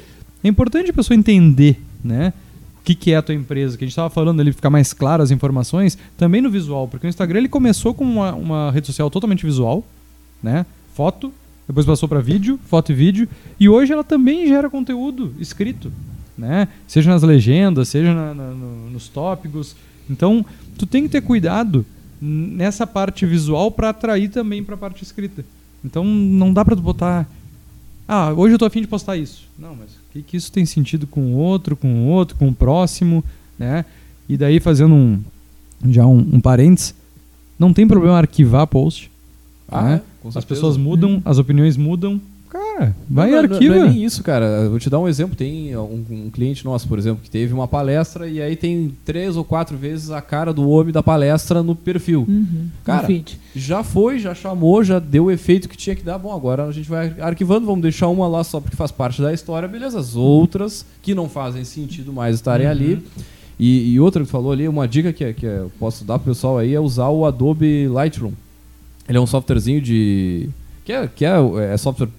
[0.43, 2.33] é importante a pessoa entender, né?
[2.81, 4.91] O que, que é a tua empresa, que a gente estava falando ali, ficar mais
[4.91, 8.87] claro as informações, também no visual, porque o Instagram ele começou com uma, uma rede
[8.87, 9.85] social totalmente visual,
[10.41, 10.65] né?
[10.93, 11.31] Foto,
[11.65, 15.93] depois passou para vídeo, foto e vídeo, e hoje ela também gera conteúdo escrito,
[16.37, 16.67] né?
[16.85, 19.77] Seja nas legendas, seja na- na- no- nos tópicos.
[20.09, 20.45] Então,
[20.77, 21.85] tu tem que ter cuidado
[22.25, 25.43] nessa parte visual para atrair também para a parte escrita.
[25.83, 27.27] Então, não dá para tu botar
[28.07, 29.47] ah, hoje eu tô afim de postar isso.
[29.57, 32.49] Não, mas o que, que isso tem sentido com o outro, com o outro, com
[32.49, 33.23] o próximo,
[33.57, 33.85] né?
[34.27, 35.19] E daí fazendo um
[35.89, 36.95] já um, um parênteses,
[37.57, 39.11] não tem problema arquivar post.
[39.67, 40.01] Ah, né?
[40.23, 42.21] é, As pessoas mudam, as opiniões mudam.
[42.73, 44.45] Cara, vai não, e não, é nem isso, cara.
[44.45, 45.35] Eu vou te dar um exemplo.
[45.35, 49.37] Tem um, um cliente nosso, por exemplo, que teve uma palestra e aí tem três
[49.37, 52.25] ou quatro vezes a cara do homem da palestra no perfil.
[52.27, 53.07] Uhum, Cara.
[53.55, 56.17] Já foi, já chamou, já deu o efeito que tinha que dar.
[56.17, 59.31] Bom, agora a gente vai arquivando, vamos deixar uma lá só porque faz parte da
[59.31, 59.99] história, beleza.
[59.99, 63.03] As outras que não fazem sentido mais estarem ali.
[63.59, 66.33] E, e outra que tu falou ali, uma dica que, que eu posso dar pro
[66.33, 68.31] pessoal aí é usar o Adobe Lightroom.
[69.07, 70.49] Ele é um softwarezinho de.
[70.83, 71.35] que é, que é,
[71.71, 72.09] é software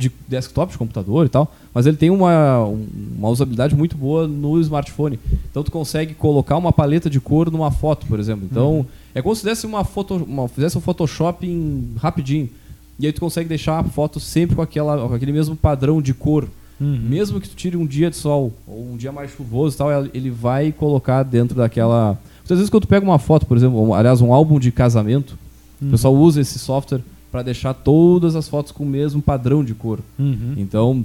[0.00, 2.86] de desktop, de computador e tal, mas ele tem uma, um-
[3.18, 5.18] uma usabilidade muito boa no smartphone.
[5.50, 8.48] Então tu consegue colocar uma paleta de cor numa foto, por exemplo.
[8.50, 12.48] Então é como se fizesse uma foto, uma, fizesse um Photoshop em- rapidinho.
[12.98, 16.12] E aí tu consegue deixar a foto sempre com, aquela, com aquele mesmo padrão de
[16.14, 16.48] cor.
[16.80, 16.98] Uhum.
[17.08, 19.90] Mesmo que tu tire um dia de sol ou um dia mais chuvoso e tal,
[20.14, 22.18] ele vai colocar dentro daquela.
[22.38, 25.38] Muitas vezes quando tu pega uma foto, por exemplo, aliás, um álbum de casamento,
[25.80, 25.88] Uhum.
[25.88, 29.74] o pessoal usa esse software para deixar todas as fotos com o mesmo padrão de
[29.74, 30.00] cor.
[30.18, 30.54] Uhum.
[30.56, 31.04] Então,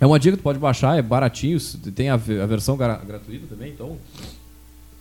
[0.00, 1.58] é uma dica que tu pode baixar, é baratinho,
[1.94, 3.96] tem a, a versão gra- gratuita também, então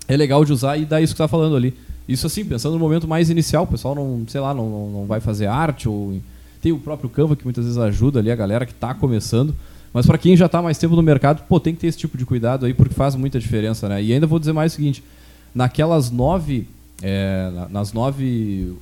[0.08, 1.74] é legal de usar e dá isso que tu tá falando ali.
[2.08, 5.06] Isso assim, pensando no momento mais inicial, o pessoal não, sei lá, não, não, não
[5.06, 6.20] vai fazer arte ou
[6.62, 9.56] tem o próprio Canva que muitas vezes ajuda ali a galera que tá começando.
[9.94, 12.18] Mas para quem já tá mais tempo no mercado, pô, tem que ter esse tipo
[12.18, 14.04] de cuidado aí porque faz muita diferença, né?
[14.04, 15.04] E ainda vou dizer mais o seguinte,
[15.54, 16.68] naquelas nove,
[17.02, 18.74] é, na- nas nove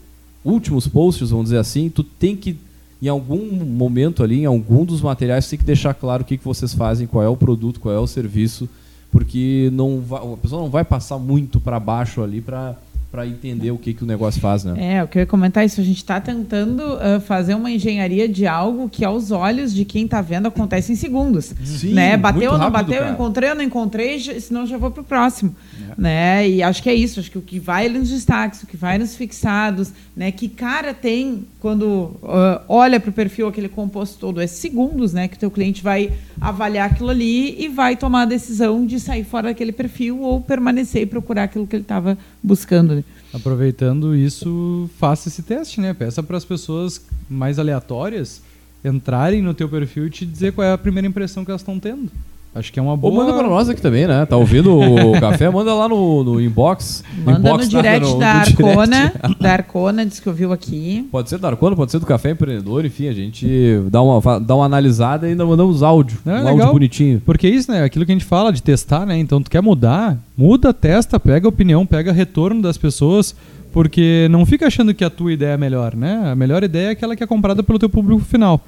[0.48, 2.58] últimos posts, vamos dizer assim, tu tem que
[3.02, 6.38] em algum momento ali, em algum dos materiais, tu tem que deixar claro o que,
[6.38, 8.68] que vocês fazem, qual é o produto, qual é o serviço,
[9.12, 12.76] porque não vai, a pessoa não vai passar muito para baixo ali para
[13.12, 14.74] para entender o que, que o negócio faz, né?
[14.78, 15.80] É, eu queria comentar isso.
[15.80, 20.06] A gente está tentando ah, fazer uma engenharia de algo que, aos olhos de quem
[20.06, 21.54] está vendo, acontece em segundos.
[21.64, 22.18] Sim, né?
[22.18, 23.14] Bateu ou não rápido, bateu, cara.
[23.14, 25.56] encontrei ou não encontrei, senão já vou pro próximo.
[25.98, 26.50] Né?
[26.50, 27.20] E acho que é isso.
[27.20, 30.32] Acho que o que vai ali nos destaques, o que vai nos fixados, né?
[30.32, 34.42] Que cara tem quando ah, olha para o perfil aquele composto todo?
[34.42, 35.28] É segundos, né?
[35.28, 39.24] Que o teu cliente vai avaliar aquilo ali e vai tomar a decisão de sair
[39.24, 42.97] fora daquele perfil ou permanecer e procurar aquilo que ele estava buscando.
[42.98, 43.04] Né?
[43.34, 45.94] Aproveitando isso, faça esse teste, né?
[45.94, 48.42] Peça para as pessoas mais aleatórias
[48.84, 51.80] entrarem no teu perfil e te dizer qual é a primeira impressão que elas estão
[51.80, 52.12] tendo.
[52.58, 53.14] Acho que é uma Ou boa.
[53.14, 54.26] manda para nós aqui também, né?
[54.26, 55.50] Tá ouvindo o café?
[55.50, 57.04] Manda lá no, no inbox.
[57.24, 58.64] Manda inbox, no direct No- no da direct.
[58.64, 61.08] Arcona, da Arcona, diz que ouviu aqui.
[61.12, 63.48] Pode ser do Arcona, pode ser do Café Empreendedor, enfim, a gente
[63.92, 66.18] dá uma, dá uma analisada e ainda mandamos áudio.
[66.26, 66.50] É, um legal.
[66.52, 67.22] áudio bonitinho.
[67.26, 67.84] Porque é isso, né?
[67.84, 69.18] Aquilo que a gente fala de testar, né?
[69.18, 73.36] Então, tu quer mudar, muda, testa, pega opinião, pega retorno das pessoas,
[73.72, 76.32] porque não fica achando que a tua ideia é melhor, né?
[76.32, 78.60] A melhor ideia é aquela que é comprada pelo teu público final.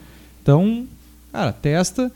[0.44, 0.84] Então,
[1.32, 2.12] cara, testa.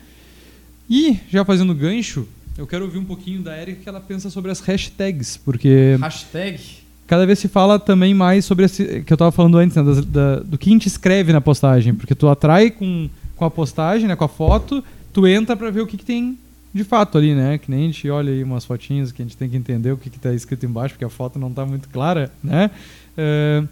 [0.95, 4.51] E, já fazendo gancho, eu quero ouvir um pouquinho da Erika que ela pensa sobre
[4.51, 6.59] as hashtags, porque Hashtag.
[7.07, 10.05] cada vez se fala também mais sobre esse que eu estava falando antes, né, das-
[10.05, 14.07] da- do que a gente escreve na postagem, porque tu atrai com, com a postagem,
[14.07, 16.37] né, com a foto, tu entra para ver o que, que tem
[16.71, 17.57] de fato ali, né?
[17.57, 19.97] Que nem a gente olha aí umas fotinhas que a gente tem que entender o
[19.97, 22.69] que está escrito embaixo, porque a foto não está muito clara, né?
[23.17, 23.63] É,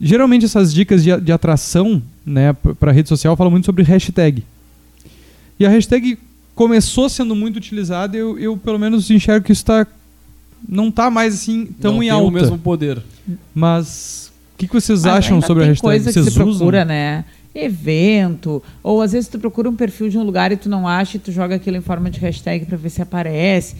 [0.00, 4.44] geralmente essas dicas de, de atração, né, para rede social falam muito sobre hashtag.
[5.58, 6.18] E a hashtag
[6.54, 9.86] começou sendo muito utilizada, e eu, eu pelo menos enxergo que isso tá
[10.68, 12.26] não tá mais assim tão não em tem alta.
[12.26, 13.00] o mesmo poder.
[13.54, 15.88] Mas o que, que vocês Mas acham ainda sobre a tem hashtag?
[15.88, 16.58] coisa que Vocês você usam?
[16.58, 17.24] procura, né?
[17.54, 21.16] Evento, ou às vezes tu procura um perfil de um lugar e tu não acha
[21.16, 23.76] e tu joga aquilo em forma de hashtag para ver se aparece.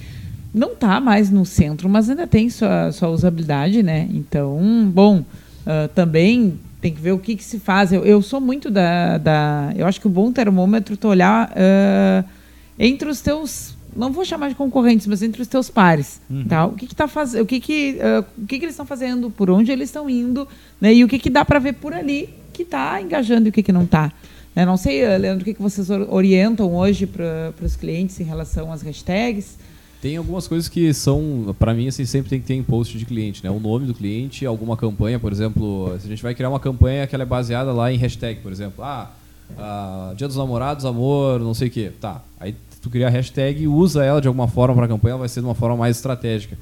[0.55, 4.09] Não tá mais no centro, mas ainda tem sua, sua usabilidade, né?
[4.13, 5.25] Então, bom,
[5.67, 7.93] ah, também Tem que ver o que, que se faz.
[7.93, 9.73] Eu, eu sou muito da, da.
[9.77, 12.29] Eu acho que o bom termômetro tu olhar uh,
[12.79, 13.77] entre os teus.
[13.97, 16.21] Não vou chamar de concorrentes, mas entre os teus pares.
[16.31, 16.45] Uhum.
[16.45, 16.67] Tá?
[16.67, 17.43] O que, que tá fazendo.
[17.43, 20.47] O que, que, uh, o que, que eles estão fazendo, por onde eles estão indo,
[20.81, 20.95] né?
[20.95, 23.63] E o que, que dá para ver por ali que está engajando e o que,
[23.63, 24.13] que não está.
[24.55, 28.73] Eu não sei, Leandro, o que, que vocês orientam hoje para os clientes em relação
[28.73, 29.57] às hashtags?
[30.01, 33.05] Tem algumas coisas que são, para mim, assim, sempre tem que ter em post de
[33.05, 33.51] cliente, né?
[33.51, 37.05] O nome do cliente, alguma campanha, por exemplo, se a gente vai criar uma campanha
[37.07, 39.11] que ela é baseada lá em hashtag, por exemplo, ah,
[39.59, 41.91] ah Dia dos Namorados, amor, não sei o quê.
[42.01, 42.23] Tá.
[42.39, 45.21] Aí tu cria a hashtag e usa ela de alguma forma para a campanha, ela
[45.21, 46.57] vai ser de uma forma mais estratégica.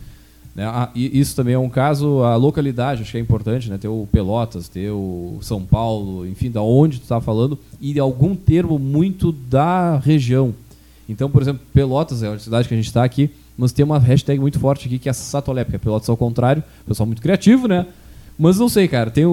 [0.55, 0.64] Né?
[0.64, 3.77] Ah, isso também é um caso, a localidade, acho que é importante, né?
[3.77, 8.35] ter o Pelotas, ter o São Paulo, enfim, da onde tu está falando, e algum
[8.35, 10.55] termo muito da região.
[11.09, 13.99] Então, por exemplo, Pelotas é a cidade que a gente está aqui, mas tem uma
[13.99, 16.62] hashtag muito forte aqui que é Satolep, que é Pelotas ao contrário.
[16.87, 17.87] Pessoal muito criativo, né?
[18.38, 19.25] Mas não sei, cara, tem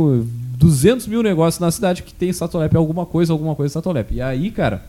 [0.58, 4.14] 200 mil negócios na cidade que tem Satolep alguma coisa, alguma coisa Satolep.
[4.14, 4.86] E aí, cara,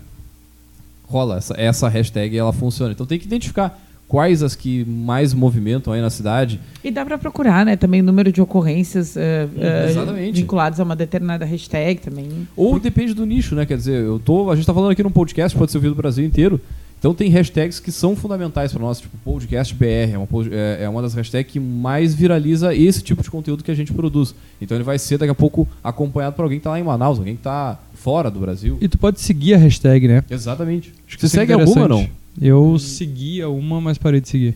[1.08, 2.92] rola essa, essa hashtag ela funciona.
[2.92, 6.60] Então tem que identificar quais as que mais movimentam aí na cidade.
[6.82, 10.96] E dá para procurar, né, também o número de ocorrências uh, uh, vinculadas a uma
[10.96, 12.28] determinada hashtag também.
[12.56, 13.66] Ou depende do nicho, né?
[13.66, 15.96] Quer dizer, eu tô, a gente está falando aqui num podcast, pode ser ouvido no
[15.96, 16.60] Brasil inteiro.
[17.04, 20.88] Então tem hashtags que são fundamentais para nós, tipo podcast BR, é uma, é, é
[20.88, 24.34] uma das hashtags que mais viraliza esse tipo de conteúdo que a gente produz.
[24.58, 27.18] Então ele vai ser daqui a pouco acompanhado por alguém que está lá em Manaus,
[27.18, 28.78] alguém que está fora do Brasil.
[28.80, 30.24] E tu pode seguir a hashtag, né?
[30.30, 30.94] Exatamente.
[31.06, 32.08] Acho que Você segue alguma não?
[32.40, 34.54] Eu seguia uma, mas parei de seguir.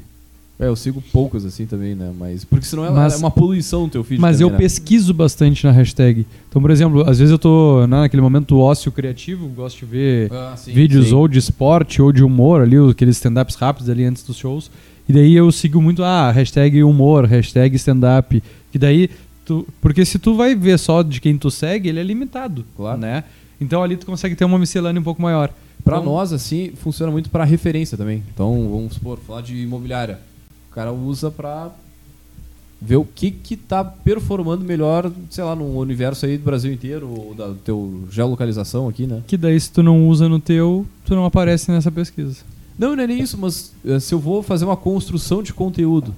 [0.61, 2.13] É, eu sigo poucas assim também, né?
[2.19, 4.21] Mas porque senão ela mas, é uma poluição no teu feed.
[4.21, 4.59] Mas também, eu né?
[4.59, 6.27] pesquiso bastante na hashtag.
[6.49, 10.33] Então, por exemplo, às vezes eu tô né, naquele momento ócio criativo, gosto de ver
[10.33, 11.15] ah, sim, vídeos sim.
[11.15, 14.69] ou de esporte ou de humor ali, aqueles stand-ups rápidos ali antes dos shows.
[15.09, 18.43] E daí eu sigo muito, ah, hashtag humor, hashtag stand-up.
[18.73, 19.09] Que daí,
[19.45, 22.99] tu, porque se tu vai ver só de quem tu segue, ele é limitado, claro.
[22.99, 23.23] né?
[23.61, 25.53] Então ali tu consegue ter uma miscelânea um pouco maior.
[25.89, 28.23] Para então, nós, assim, funciona muito para referência também.
[28.35, 30.19] Então, vamos supor, falar de imobiliária.
[30.71, 31.71] O cara usa para
[32.79, 37.09] ver o que que tá performando melhor, sei lá, no universo aí do Brasil inteiro,
[37.09, 39.23] ou da teu geolocalização aqui, né?
[39.27, 42.37] Que daí se tu não usa no teu, tu não aparece nessa pesquisa.
[42.79, 46.15] Não, não é nem isso, mas eh, se eu vou fazer uma construção de conteúdo,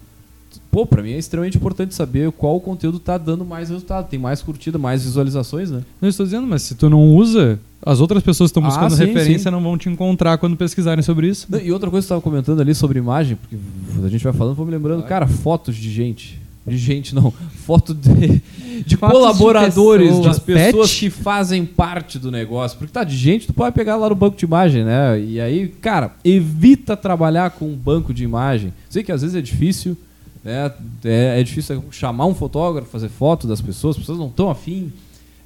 [0.68, 4.42] pô, para mim é extremamente importante saber qual conteúdo tá dando mais resultado, tem mais
[4.42, 5.84] curtida, mais visualizações, né?
[6.00, 8.92] Não estou dizendo, mas se tu não usa, as outras pessoas que estão ah, buscando
[8.92, 9.50] ah, sim, referência sim.
[9.50, 11.46] não vão te encontrar quando pesquisarem sobre isso.
[11.48, 13.56] Não, e outra coisa que você estava comentando ali sobre imagem, porque
[14.04, 16.38] a gente vai falando, vou me lembrando, cara, fotos de gente.
[16.66, 17.32] De gente, não.
[17.64, 18.42] Foto de,
[18.84, 22.76] de colaboradores, de pessoas, das pessoas que fazem parte do negócio.
[22.76, 25.18] Porque tá de gente, tu pode pegar lá no banco de imagem, né?
[25.18, 28.74] E aí, cara, evita trabalhar com um banco de imagem.
[28.90, 29.96] Sei que às vezes é difícil,
[30.44, 30.70] né?
[31.02, 34.92] É, é difícil chamar um fotógrafo, fazer foto das pessoas, as pessoas não estão afim.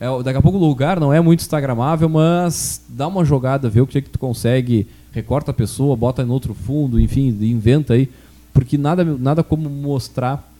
[0.00, 3.80] É, daqui a pouco o lugar não é muito instagramável, mas dá uma jogada, vê
[3.80, 7.94] o que, é que tu consegue, recorta a pessoa, bota em outro fundo, enfim, inventa
[7.94, 8.10] aí.
[8.52, 10.50] Porque nada, nada como mostrar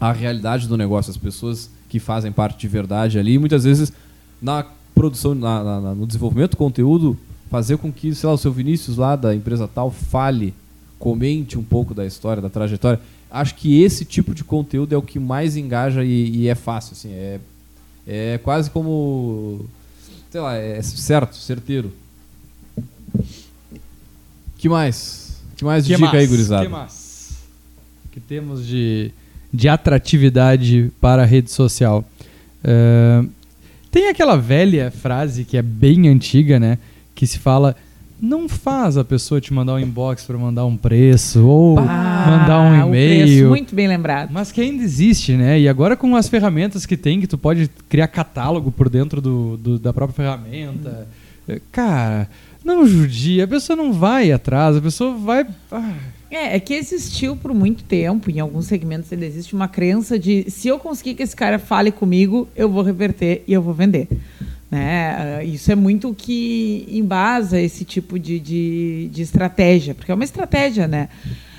[0.00, 3.38] a realidade do negócio, as pessoas que fazem parte de verdade ali.
[3.38, 3.92] muitas vezes,
[4.40, 4.64] na
[4.94, 7.16] produção, na, na, no desenvolvimento do conteúdo,
[7.50, 10.54] fazer com que, sei lá, o seu Vinícius lá da empresa tal fale,
[10.98, 15.02] comente um pouco da história, da trajetória acho que esse tipo de conteúdo é o
[15.02, 17.40] que mais engaja e, e é fácil, assim, é,
[18.08, 19.66] é quase como,
[20.30, 21.92] sei lá, é certo, certeiro.
[24.56, 25.42] Que mais?
[25.56, 26.64] Que mais de que dica aí, gurizada?
[26.64, 27.36] Que mais?
[28.10, 29.12] Que temos de,
[29.52, 32.02] de atratividade para a rede social.
[32.64, 33.28] Uh,
[33.90, 36.78] tem aquela velha frase que é bem antiga, né?
[37.14, 37.76] Que se fala
[38.20, 42.88] não faz a pessoa te mandar um inbox para mandar um preço ou mandar um
[42.88, 43.48] e-mail.
[43.48, 44.30] Muito bem lembrado.
[44.32, 45.58] Mas que ainda existe, né?
[45.60, 49.56] E agora com as ferramentas que tem, que tu pode criar catálogo por dentro do,
[49.56, 51.06] do da própria ferramenta.
[51.48, 51.56] Hum.
[51.72, 52.28] Cara,
[52.64, 55.46] não judia, a pessoa não vai atrás, a pessoa vai.
[55.70, 55.94] Ah.
[56.30, 60.50] É, é que existiu por muito tempo, em alguns segmentos ainda existe uma crença de
[60.50, 64.08] se eu conseguir que esse cara fale comigo, eu vou reverter e eu vou vender.
[64.70, 65.38] Né?
[65.38, 70.14] Ah, isso é muito o que embasa esse tipo de, de, de, estratégia, porque é
[70.14, 71.08] uma estratégia, né?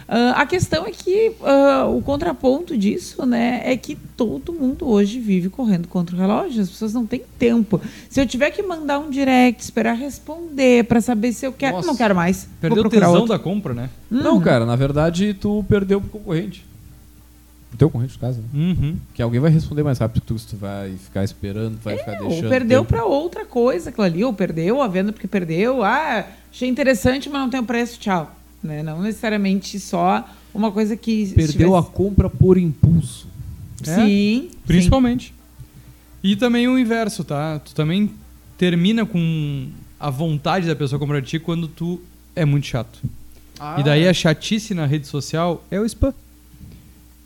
[0.07, 5.19] Uh, a questão é que uh, o contraponto disso né, é que todo mundo hoje
[5.19, 7.79] vive correndo contra o relógio, as pessoas não têm tempo.
[8.09, 11.87] Se eu tiver que mandar um direct, esperar responder para saber se eu quero, Nossa,
[11.87, 12.49] não quero mais.
[12.59, 13.27] Perdeu o tesão outro.
[13.27, 13.89] da compra, né?
[14.09, 14.23] Uhum.
[14.23, 16.65] Não, cara, na verdade tu perdeu pro concorrente
[17.73, 18.47] o teu concorrente de casa, né?
[18.53, 18.97] Uhum.
[19.13, 21.97] Que alguém vai responder mais rápido que tu, se tu vai ficar esperando, vai é,
[21.97, 22.43] ficar deixando.
[22.45, 25.83] Ou perdeu para outra coisa aquilo ali, ou perdeu a venda porque perdeu.
[25.83, 28.35] Ah, achei interessante, mas não tem o preço, tchau.
[28.61, 28.83] Né?
[28.83, 31.27] Não necessariamente só uma coisa que.
[31.27, 31.77] Perdeu estivesse...
[31.77, 33.27] a compra por impulso.
[33.85, 33.95] É?
[33.95, 34.49] Sim.
[34.65, 35.27] Principalmente.
[35.27, 35.33] Sim.
[36.23, 37.59] E também o inverso, tá?
[37.59, 38.11] Tu também
[38.57, 39.67] termina com
[39.99, 42.01] a vontade da pessoa comprar de ti quando tu
[42.35, 42.99] é muito chato.
[43.77, 46.13] E daí a chatice na rede social é o spam.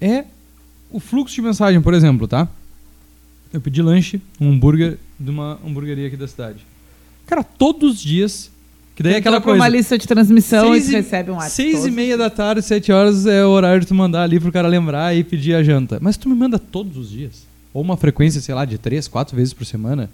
[0.03, 0.25] É
[0.91, 2.49] o fluxo de mensagem, por exemplo, tá?
[3.53, 6.65] Eu pedi lanche, um hambúrguer de uma hamburgueria aqui da cidade.
[7.25, 8.51] Cara, todos os dias.
[8.95, 9.57] Que daí é aquela coisa.
[9.57, 11.55] uma lista de transmissão Seis e tu recebe um WhatsApp.
[11.55, 14.51] Seis e meia da tarde, sete horas é o horário de tu mandar ali pro
[14.51, 15.99] cara lembrar e pedir a janta.
[16.01, 17.47] Mas tu me manda todos os dias.
[17.73, 20.11] Ou uma frequência, sei lá, de três, quatro vezes por semana.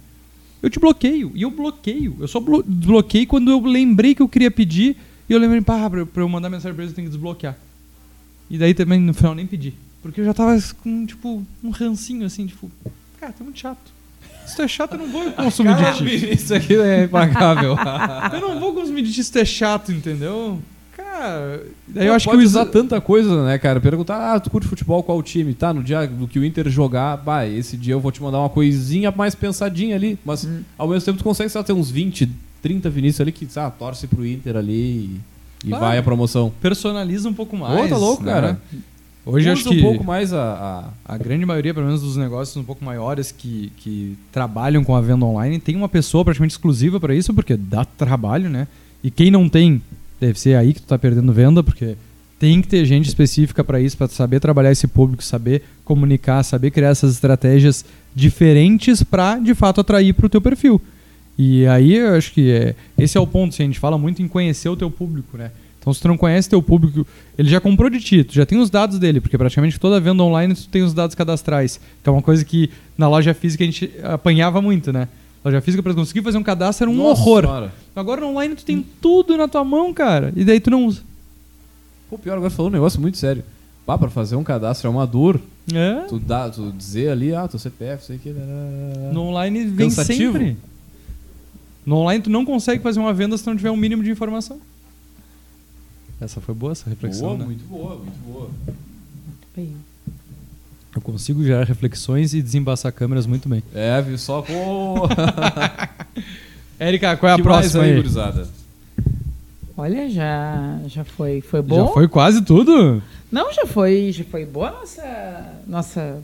[0.62, 1.32] Eu te bloqueio.
[1.34, 2.16] E eu bloqueio.
[2.20, 4.96] Eu só blo desbloqueei quando eu lembrei que eu queria pedir.
[5.28, 7.58] E eu lembrei, pá, pra, pra eu mandar mensagem pra eles eu tenho que desbloquear.
[8.50, 9.72] E daí também no final nem pedi.
[10.02, 12.70] Porque eu já tava com, tipo, um rancinho assim, tipo,
[13.20, 14.00] cara, tá muito chato.
[14.46, 16.34] Se tu é chato, eu não vou consumir de ti.
[16.34, 17.76] Isso aqui é impagável.
[18.32, 20.58] Eu não vou consumir de ti se tu é chato, entendeu?
[20.96, 23.80] Cara, daí eu acho que pode usar tanta coisa, né, cara?
[23.80, 25.54] Perguntar, ah, tu curte futebol, qual time?
[25.54, 28.40] Tá, no dia do que o Inter jogar, bah, esse dia eu vou te mandar
[28.40, 30.18] uma coisinha mais pensadinha ali.
[30.24, 32.28] Mas ao mesmo tempo tu consegue, sei lá, ter uns 20,
[32.60, 35.20] 30 Vinícius ali que, sabe, torce pro Inter ali
[35.64, 35.84] e, Claro.
[35.84, 36.52] vai a promoção.
[36.60, 37.86] personaliza um pouco mais.
[37.86, 38.32] Ô, tá louco, né?
[38.32, 38.60] cara.
[39.26, 40.90] Hoje eu Usa acho que um pouco mais a...
[41.06, 44.96] a- a grande maioria, pelo menos dos negócios um pouco maiores que, que trabalham com
[44.96, 48.66] a venda online, tem uma pessoa praticamente exclusiva para isso, porque dá trabalho, né?
[49.04, 49.82] E quem não tem,
[50.18, 51.96] deve ser aí que tu tá perdendo venda, porque
[52.38, 56.70] tem que ter gente específica para isso, para saber trabalhar esse público, saber comunicar, saber
[56.70, 60.80] criar essas estratégias diferentes para de fato atrair para o teu perfil.
[61.42, 64.20] E aí eu acho que é, esse é o ponto, assim, a gente fala muito
[64.20, 65.50] em conhecer o teu público, né?
[65.78, 67.06] Então se tu não conhece teu público,
[67.38, 70.22] ele já comprou de ti, tu já tem os dados dele, porque praticamente toda venda
[70.22, 73.66] online tu tem os dados cadastrais, que é uma coisa que na loja física a
[73.66, 75.08] gente apanhava muito, né?
[75.42, 77.44] Loja física para conseguir fazer um cadastro era um Nossa horror.
[77.44, 77.72] senhora.
[77.96, 81.00] Agora online tu tem tudo na tua mão, cara, e daí tu não usa.
[82.10, 83.42] Pô, pior, agora falou um negócio muito sério.
[83.86, 85.40] Pá, pra fazer um cadastro é uma dor.
[85.72, 86.02] É?
[86.06, 88.28] Tu, dá, tu dizer ali, ah, teu CPF, isso aqui...
[88.28, 90.32] né, No online vem Cansativo.
[90.34, 90.56] sempre.
[91.90, 94.60] No online tu não consegue fazer uma venda se não tiver um mínimo de informação.
[96.20, 97.44] Essa foi boa essa reflexão, Boa, né?
[97.46, 98.50] muito boa, muito boa.
[99.56, 99.74] Bem,
[100.94, 103.60] Eu consigo gerar reflexões e desembaçar câmeras muito bem.
[103.74, 105.08] É, viu só, pô...
[106.78, 107.96] Érica, qual é a que mais próxima aí, aí?
[107.96, 108.48] gurizada?
[109.76, 111.88] Olha, já, já foi, foi bom.
[111.88, 113.02] Já foi quase tudo?
[113.32, 116.22] Não, já foi, já foi boa a nossa, nossa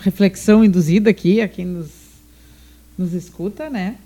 [0.00, 1.90] reflexão induzida aqui, a quem nos,
[2.98, 3.96] nos escuta, né?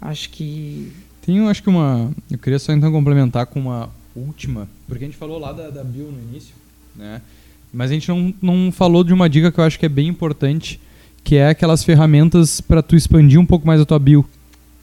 [0.00, 0.92] Acho que.
[1.22, 2.10] Tem, acho que uma.
[2.30, 5.84] Eu queria só então complementar com uma última, porque a gente falou lá da, da
[5.84, 6.54] Bill no início,
[6.94, 7.20] né?
[7.72, 10.08] Mas a gente não, não falou de uma dica que eu acho que é bem
[10.08, 10.80] importante,
[11.22, 14.24] que é aquelas ferramentas para tu expandir um pouco mais a tua bio,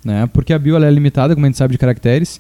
[0.04, 0.28] né?
[0.28, 2.40] Porque a bio ela é limitada, como a gente sabe, de caracteres,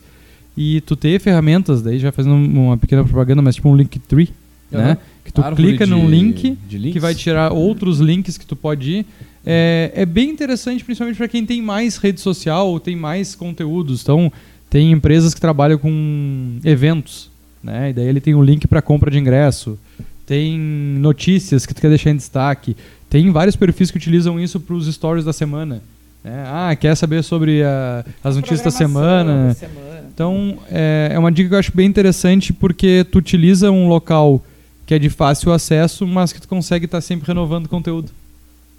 [0.55, 4.29] e tu ter ferramentas, daí já fazendo uma pequena propaganda, mas tipo um Linktree,
[4.77, 4.83] né?
[4.85, 4.97] Aham.
[5.23, 6.57] Que tu Árvore clica de- num link
[6.91, 9.05] que vai tirar outros links que tu pode ir.
[9.45, 14.01] É, é bem interessante, principalmente para quem tem mais rede social ou tem mais conteúdos.
[14.01, 14.31] Então,
[14.69, 17.29] tem empresas que trabalham com eventos,
[17.63, 17.89] né?
[17.91, 19.77] E daí ele tem um link para compra de ingresso.
[20.25, 22.75] Tem notícias que tu quer deixar em destaque.
[23.09, 25.81] Tem vários perfis que utilizam isso para os stories da semana.
[26.23, 26.43] né?
[26.47, 29.47] Ah, quer saber sobre a- as notícias da semana?
[29.49, 30.03] da semana.
[30.13, 34.41] Então, é, é uma dica que eu acho bem interessante porque tu utiliza um local
[34.85, 38.11] que é de fácil acesso, mas que tu consegue estar sempre renovando conteúdo.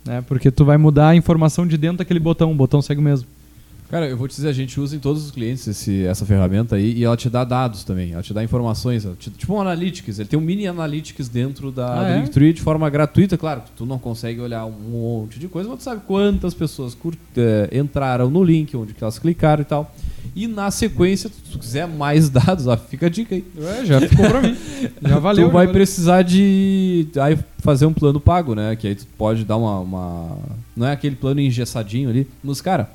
[0.04, 0.22] Né?
[0.26, 3.26] Porque tu vai mudar a informação de dentro daquele botão, o botão segue o mesmo.
[3.90, 6.74] Cara, eu vou te dizer, a gente usa em todos os clientes esse- essa ferramenta
[6.76, 10.18] aí e ela te dá dados também, ela te dá informações, te- tipo um Analytics,
[10.18, 12.16] ele tem um mini Analytics dentro da Ah, do é?
[12.18, 15.84] Linktree de forma gratuita, claro, tu não consegue olhar um monte de coisa, mas tu
[15.84, 19.94] sabe quantas pessoas cur- eh, entraram no link, onde que elas clicaram e tal.
[20.36, 23.44] E na sequência, se tu quiser mais dados, ó, fica a dica aí.
[23.56, 24.56] Ué, já ficou pra mim.
[25.02, 25.46] Já valeu.
[25.48, 25.72] tu vai valeu.
[25.72, 28.74] precisar de aí fazer um plano pago, né?
[28.76, 30.38] Que aí tu pode dar uma, uma-
[30.76, 32.90] não é aquele plano engessadinho ali, mas cara,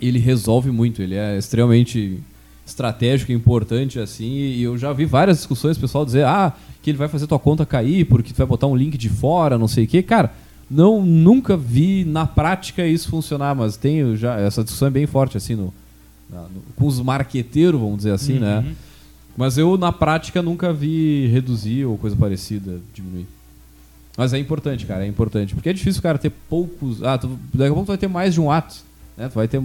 [0.00, 2.18] ele resolve muito, ele é extremamente
[2.66, 6.52] estratégico e importante assim, e eu já vi várias discussões o pessoal dizer: "Ah,
[6.82, 9.56] que ele vai fazer tua conta cair porque tu vai botar um link de fora,
[9.58, 10.02] não sei o quê".
[10.02, 10.32] Cara,
[10.70, 15.36] não nunca vi na prática isso funcionar, mas tem já essa discussão é bem forte
[15.38, 15.72] assim no-
[16.76, 18.58] com os marqueteiros, vamos dizer assim, né?
[18.58, 18.74] Uhum.
[19.36, 23.26] Mas eu, na prática, nunca vi reduzir ou coisa parecida, diminuir.
[24.16, 25.54] Mas é importante, cara, é importante.
[25.54, 27.02] Porque é difícil cara ter poucos.
[27.04, 28.76] Ah, tu, daqui a pouco tu vai ter mais de um ato.
[29.16, 29.28] Né?
[29.28, 29.62] Tu vai ter.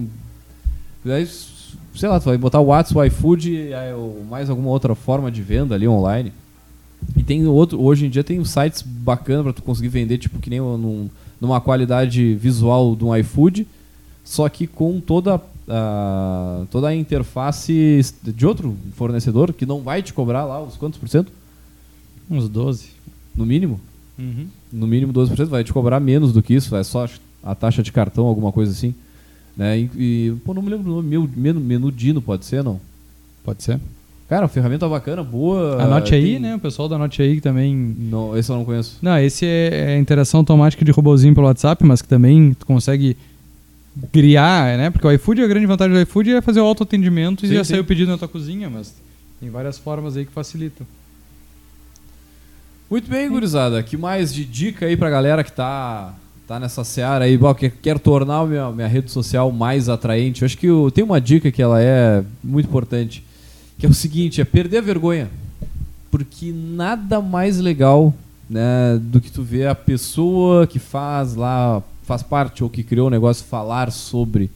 [1.04, 1.28] Daí,
[1.96, 5.42] sei lá, tu vai botar o WhatsApp, o iFood ou mais alguma outra forma de
[5.42, 6.32] venda ali online.
[7.18, 7.82] E tem outro.
[7.82, 11.10] Hoje em dia tem sites bacanas pra tu conseguir vender, tipo, que nem num,
[11.42, 13.68] numa qualidade visual de um iFood,
[14.24, 15.42] só que com toda a,
[16.70, 21.08] toda a interface de outro fornecedor que não vai te cobrar lá os quantos por
[21.10, 21.32] cento?
[22.30, 22.90] Uns 12.
[23.36, 23.80] No mínimo?
[24.18, 24.48] Uhum.
[24.72, 27.08] No mínimo 12%, vai te cobrar menos do que isso, é só
[27.44, 28.94] a taxa de cartão, alguma coisa assim.
[29.56, 29.80] Né?
[29.80, 32.80] E, e, pô, não me lembro o nome, menu, menu Dino pode ser, não?
[33.44, 33.80] Pode ser.
[34.30, 35.82] Cara, ferramenta bacana, boa.
[35.84, 36.56] Anote aí, tem- né?
[36.56, 37.76] O pessoal da Anote aí que também.
[37.76, 38.98] Não, esse eu não conheço.
[39.02, 42.66] Não, esse é, é a interação automática de robozinho pelo WhatsApp, mas que também tu
[42.66, 43.16] consegue
[44.12, 44.90] criar, né?
[44.90, 47.80] Porque o iFood, a grande vantagem do iFood é fazer o autoatendimento e já sair
[47.80, 48.94] o pedido na tua cozinha, mas
[49.40, 50.86] tem várias formas aí que facilitam.
[52.90, 53.82] Muito bem, gurizada.
[53.82, 56.14] Que mais de dica aí pra galera que tá,
[56.48, 60.42] tá nessa seara aí, bom, que quer tornar a minha, minha rede social mais atraente?
[60.42, 63.24] Eu acho que eu, tem uma dica que ela é muito importante,
[63.78, 65.30] que é o seguinte, é perder a vergonha.
[66.12, 68.14] Porque nada mais legal
[68.50, 73.08] né, do que tu ver a pessoa que faz lá, faz parte ou que criou
[73.08, 74.52] o negócio falar sobre,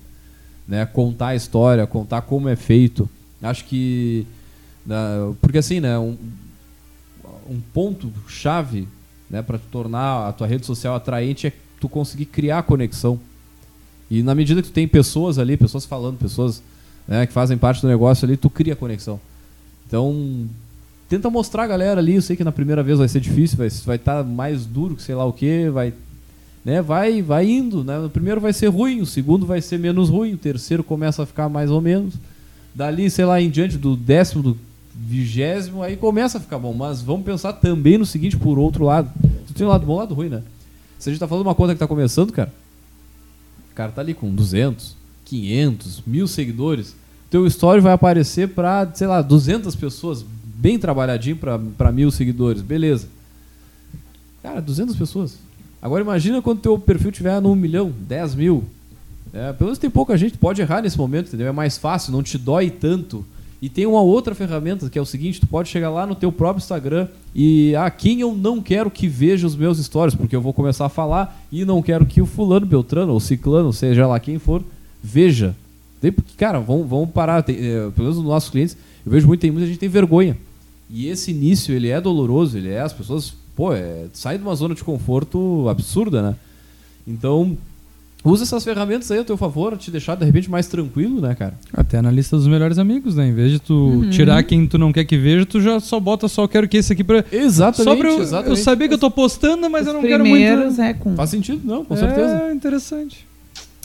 [0.68, 3.10] né, contar a história, contar como é feito.
[3.42, 4.26] Acho que...
[4.86, 4.96] né,
[5.42, 6.16] porque assim, né, um,
[7.50, 8.88] um ponto chave
[9.30, 13.20] né, para tornar a tua rede social atraente é tu conseguir criar conexão.
[14.10, 16.64] E na medida que tu tem pessoas ali, pessoas falando, pessoas
[17.08, 19.20] né, que fazem parte do negócio ali, tu cria conexão.
[19.86, 20.48] Então,
[21.08, 23.70] tenta mostrar a galera ali, eu sei que na primeira vez vai ser difícil, vai
[23.70, 25.94] vai estar mais duro que sei lá o que, vai
[26.64, 27.98] né, vai vai indo, né?
[28.00, 31.26] O primeiro vai ser ruim, o segundo vai ser menos ruim, o terceiro começa a
[31.26, 32.16] ficar mais ou menos.
[32.76, 34.58] Dali, sei lá, em diante do décimo, do
[34.94, 36.74] vigésimo, aí começa a ficar bom.
[36.74, 39.10] Mas vamos pensar também no seguinte, por outro lado.
[39.48, 40.44] Tu tem um lado bom um lado ruim, né?
[41.00, 42.52] Se a gente tá falando de uma conta que tá começando, cara,
[43.72, 44.96] o cara tá ali com 200,
[45.26, 46.96] 500, mil seguidores,
[47.30, 52.62] teu story vai aparecer pra, sei lá, 200 pessoas, bem trabalhadinho pra, pra mil seguidores,
[52.62, 53.08] beleza.
[54.42, 55.38] Cara, 200 pessoas.
[55.82, 58.64] Agora imagina quando teu perfil tiver no 1 milhão, 10 mil.
[59.34, 61.48] É, pelo menos tem pouca gente, pode errar nesse momento, entendeu?
[61.48, 63.26] É mais fácil, não te dói tanto.
[63.62, 66.32] E tem uma outra ferramenta que é o seguinte, tu pode chegar lá no teu
[66.32, 70.42] próprio Instagram e ah, quem eu não quero que veja os meus stories, porque eu
[70.42, 74.20] vou começar a falar e não quero que o fulano, beltrano ou ciclano, seja lá
[74.20, 74.64] quem for,
[75.04, 75.56] veja.
[76.00, 79.42] Porque, cara, vamos, vamos parar, tem, é, pelo menos nos nossos clientes, eu vejo muito,
[79.42, 80.38] tem muita gente tem vergonha.
[80.90, 84.56] E esse início, ele é doloroso, ele é, as pessoas, pô, é, sai de uma
[84.56, 86.36] zona de conforto absurda, né?
[87.08, 87.58] Então,
[88.24, 91.56] usa essas ferramentas aí a teu favor, te deixar de repente mais tranquilo, né, cara?
[91.74, 93.28] Até na lista dos melhores amigos, né?
[93.28, 94.10] Em vez de tu Uhum.
[94.12, 96.94] tirar quem tu não quer que veja, tu já só bota só quero que esse
[96.94, 97.26] aqui pra.
[97.32, 98.60] Exatamente, só pra eu, eu exatamente.
[98.62, 100.82] saber que eu tô postando, mas Os eu não quero muito.
[100.82, 102.54] é com Faz sentido, não, com é, certeza.
[102.54, 103.26] interessante.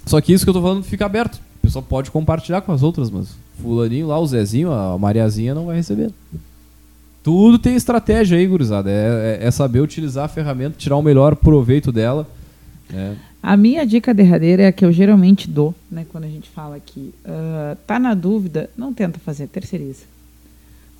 [0.04, 1.36] Só que isso que eu tô falando fica aberto.
[1.58, 3.28] O pessoal pode compartilhar com as outras, mas
[3.62, 6.10] fulaninho lá, o Zezinho, a Mariazinha não vai receber.
[7.22, 8.90] Tudo tem estratégia aí, gurizada.
[8.90, 12.26] É, é- é saber utilizar a ferramenta, tirar o melhor proveito dela.
[12.90, 13.16] né?
[13.42, 16.76] A minha dica derradeira é a que eu geralmente dou, né, quando a gente fala
[16.76, 17.12] aqui.
[17.24, 20.04] Ah, tá na dúvida, não tenta fazer, terceiriza.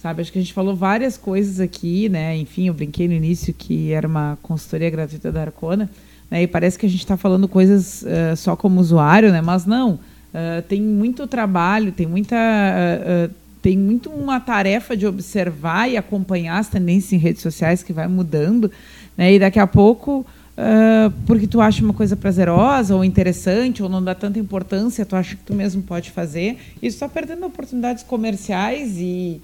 [0.01, 2.37] Sabe, acho que a gente falou várias coisas aqui, né?
[2.37, 5.89] Enfim, eu brinquei no início que era uma consultoria gratuita da Arcona,
[6.29, 6.43] né?
[6.43, 9.41] E parece que a gente está falando coisas ah, só como usuário, né?
[9.41, 10.01] Mas não.
[10.35, 12.37] Ah, tem muito trabalho, tem muita.
[13.63, 18.09] Tem muito uma tarefa de observar e acompanhar as tendências em redes sociais que vai
[18.09, 18.71] mudando,
[19.17, 19.33] né?
[19.33, 24.03] E daqui a pouco ah, porque tu acha uma coisa prazerosa ou interessante ou não
[24.03, 28.97] dá tanta importância, tu acha que tu mesmo pode fazer, isso está perdendo oportunidades comerciais
[28.99, 29.41] e,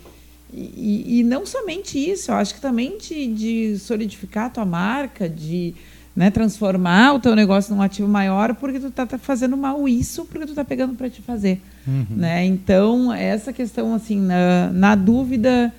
[0.53, 5.29] e, e não somente isso, eu acho que também de, de solidificar a tua marca,
[5.29, 5.75] de
[6.19, 10.25] né, transformar o teu negócio num ativo maior, porque tu tá, tá fazendo mal isso,
[10.25, 11.63] porque tu tá pegando para te fazer.
[12.11, 12.45] Né?
[12.45, 15.73] Então, essa questão, assim, na, na dúvida,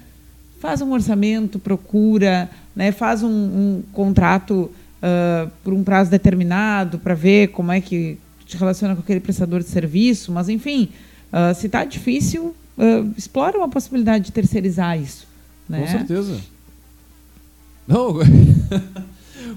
[0.62, 4.72] faz um orçamento, procura, né, faz um, um contrato
[5.02, 9.60] ah, por um prazo determinado para ver como é que te relaciona com aquele prestador
[9.60, 10.88] de serviço, mas enfim,
[11.34, 15.28] ah, se está difícil, ah, explora uma possibilidade de terceirizar isso.
[15.68, 15.82] Né?
[15.82, 16.40] Com certeza.
[17.86, 18.16] Não,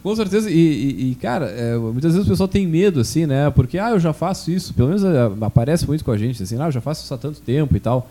[0.03, 0.51] com certeza.
[0.51, 3.51] E, e- e, cara, é, muitas vezes o pessoal tem medo, assim, né?
[3.51, 4.75] Porque, ah, eu já faço isso.
[4.75, 7.19] Pelo menos é, aparece muito com a gente, assim, ah, eu já faço isso há
[7.19, 8.11] tanto tempo e tal.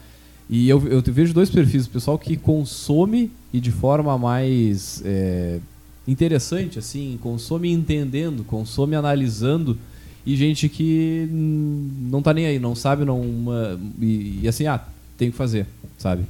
[0.50, 1.86] E eu, eu vejo dois perfis.
[1.86, 5.60] O pessoal que consome e de forma mais é,
[6.08, 9.78] interessante, assim, consome entendendo, consome analisando.
[10.26, 13.20] E gente que não tá nem aí, não sabe, não.
[13.22, 14.80] uma- e, e assim, ah,
[15.18, 15.66] tem que fazer,
[15.98, 16.24] sabe?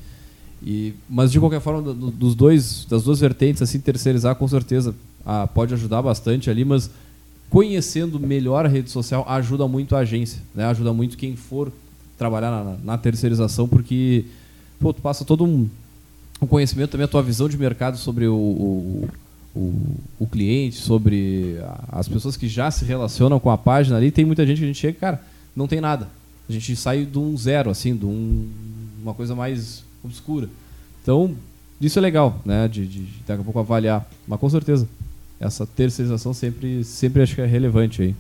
[0.64, 4.93] E, mas de qualquer forma, do- dos dois, das duas vertentes, assim, terceirizar com certeza
[5.26, 6.89] ah, pode ajudar bastante ali, mas
[7.49, 10.65] conhecendo melhor a rede social ajuda muito a agência, né?
[10.65, 11.72] Ajuda muito quem for
[12.17, 14.26] trabalhar na, na terceirização, porque
[14.80, 15.67] pô, tu passa todo um,
[16.41, 19.09] um conhecimento também, a tua visão de mercado sobre o, o,
[19.55, 19.74] o,
[20.19, 24.11] o cliente, sobre a- as pessoas que já se relacionam com a página ali.
[24.11, 25.22] Tem muita gente que a gente chega, cara,
[25.55, 26.07] não tem nada.
[26.47, 28.47] A gente sai de um zero, assim, de um,
[29.01, 30.47] uma coisa mais obscura.
[31.01, 31.34] Então,
[31.82, 32.67] isso é legal, né?
[32.67, 34.07] De, de, de daqui a pouco avaliar.
[34.28, 34.88] Mas com certeza,
[35.41, 38.15] essa terceirização sempre, sempre acho que é relevante aí.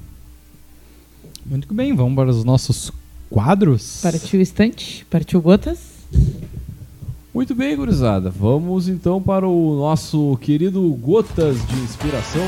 [1.45, 2.91] Muito bem, vamos para os nossos
[3.29, 4.01] quadros.
[4.01, 5.77] Partiu estante, partiu gotas.
[7.33, 8.29] Muito bem, gurizada.
[8.29, 12.45] Vamos então para o nosso querido Gotas de Inspiração.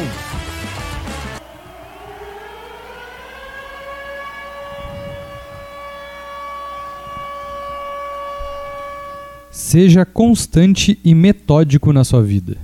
[9.51, 12.57] Seja constante e metódico na sua vida,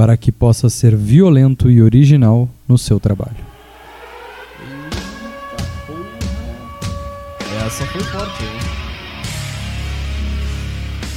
[0.00, 3.36] para que possa ser violento e original no seu trabalho.
[4.58, 7.66] Eita porra.
[7.66, 8.48] Essa foi forte, hein?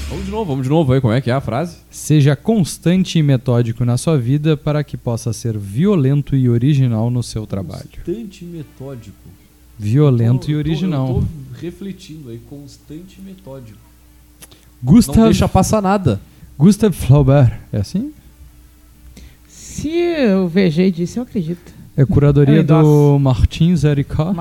[0.09, 1.77] Vamos de novo, vamos de novo aí, como é que é a frase?
[1.89, 7.23] Seja constante e metódico na sua vida, para que possa ser violento e original no
[7.23, 7.87] seu trabalho.
[8.03, 9.15] Constante e metódico.
[9.79, 11.07] Violento Tô- e eu tô- original.
[11.07, 11.25] Eu tô
[11.61, 13.79] refletindo aí, constante e metódico.
[14.83, 16.19] Não Gustav, deixa passar nada.
[16.57, 18.11] Gustav Flaubert, é assim?
[19.83, 21.73] Se o VG disse, eu acredito.
[21.97, 23.19] É curadoria Eu do.
[23.19, 24.33] Martins Ericó.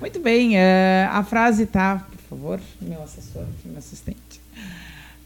[0.00, 4.40] Muito bem, eh, a frase tá, por favor, meu assessor, meu assistente.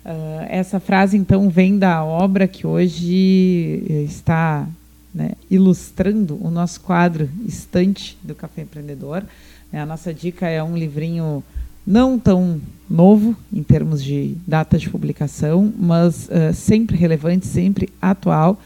[0.02, 4.66] Ah, essa frase, então, vem da obra que hoje eh, está
[5.14, 9.22] né, ilustrando o nosso quadro Estante do Café Empreendedor.
[9.70, 11.44] A nossa dica é um livrinho
[11.86, 18.60] não tão novo em termos de data de publicação, mas eh, sempre relevante, sempre atual,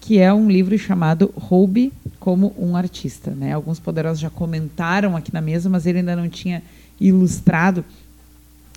[0.00, 3.30] que é um livro chamado Roube como um artista.
[3.32, 3.52] Né?
[3.52, 6.62] Alguns poderosos já comentaram aqui na mesa, mas ele ainda não tinha
[7.00, 7.84] ilustrado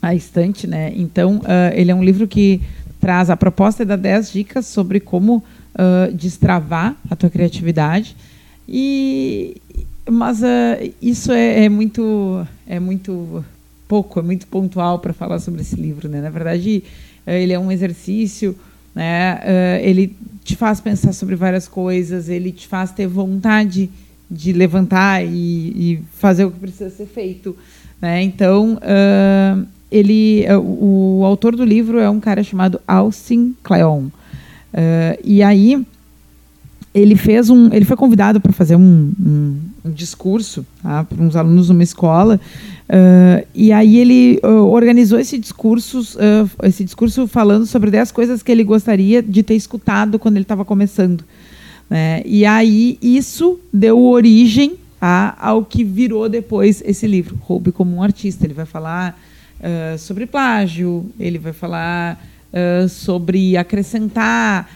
[0.01, 0.65] a estante.
[0.65, 0.91] Né?
[0.95, 2.61] Então, ah, ele é um livro que
[2.99, 5.43] traz a proposta dá 10 dicas sobre como
[5.75, 8.15] ah, destravar a tua criatividade.
[8.67, 9.57] E,
[10.09, 13.43] mas ah, isso é, é muito é muito
[13.89, 16.07] pouco, é muito pontual para falar sobre esse livro.
[16.07, 16.21] Né?
[16.21, 16.83] Na verdade,
[17.25, 18.55] eh, ele é um exercício,
[18.93, 19.39] né?
[19.43, 23.89] Eh, ele te faz pensar sobre várias coisas, ele te faz ter vontade
[24.29, 27.57] de levantar e, e fazer o que precisa ser feito.
[27.99, 28.21] Né?
[28.21, 29.59] Então, ah,
[29.91, 34.05] ele, o, autor do livro é um cara chamado Austin Kleon.
[34.71, 35.83] Ah, e aí
[36.93, 39.59] ele fez um, ele foi convidado para fazer um, um,
[39.89, 42.39] um discurso tá, para uns alunos numa escola
[42.89, 48.41] ah, e aí ele ah, organizou esse discurso, ah, esse discurso falando sobre 10 coisas
[48.41, 51.23] que ele gostaria de ter escutado quando ele estava começando.
[51.87, 52.23] né?
[52.25, 58.01] E aí isso deu origem a, ao que virou depois esse livro, Roube como um
[58.03, 58.45] Artista.
[58.45, 59.19] Ele vai falar
[59.97, 62.17] sobre plágio, ele vai falar
[62.89, 64.69] sobre acrescentar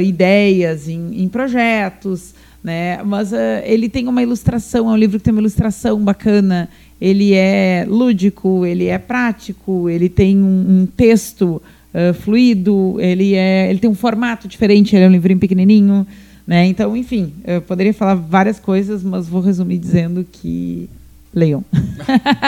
[0.00, 2.34] ideias em, em projetos,
[2.68, 3.02] né?
[3.02, 6.68] Mas ah, ele tem uma ilustração, é um livro que tem uma ilustração bacana.
[7.00, 11.62] Ele é lúdico, ele é prático, ele tem um, um texto
[11.94, 16.06] ah, fluido, ele é, ele tem um formato diferente, ele é um livrinho pequenininho,
[16.46, 16.66] né?
[16.66, 20.90] Então, enfim, eu poderia falar várias coisas, mas vou resumir dizendo que
[21.34, 21.64] leiam.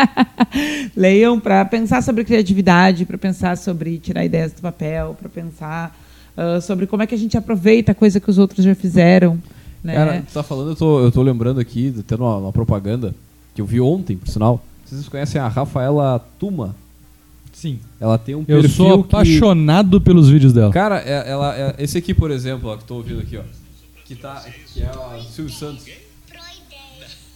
[0.95, 5.97] leiam para pensar sobre criatividade, para pensar sobre tirar ideias do papel, para pensar
[6.37, 9.39] ah, sobre como é que a gente aproveita a coisa que os outros já fizeram.
[9.83, 9.95] Né?
[9.95, 13.15] Cara, tu tá falando, eu tô, eu tô lembrando aqui, tendo uma, uma propaganda
[13.55, 14.63] que eu vi ontem, por sinal.
[14.85, 16.75] Vocês conhecem a Rafaela Tuma?
[17.53, 17.79] Sim.
[18.01, 20.73] Ela tem um Eu perfil sou que- apaixonado pelos vídeos dela.
[20.73, 23.43] Cara, é- ela, é- esse aqui, por exemplo, ó, que tô ouvindo aqui, ó.
[24.05, 25.85] Que, tá, que é a Silvio Santos.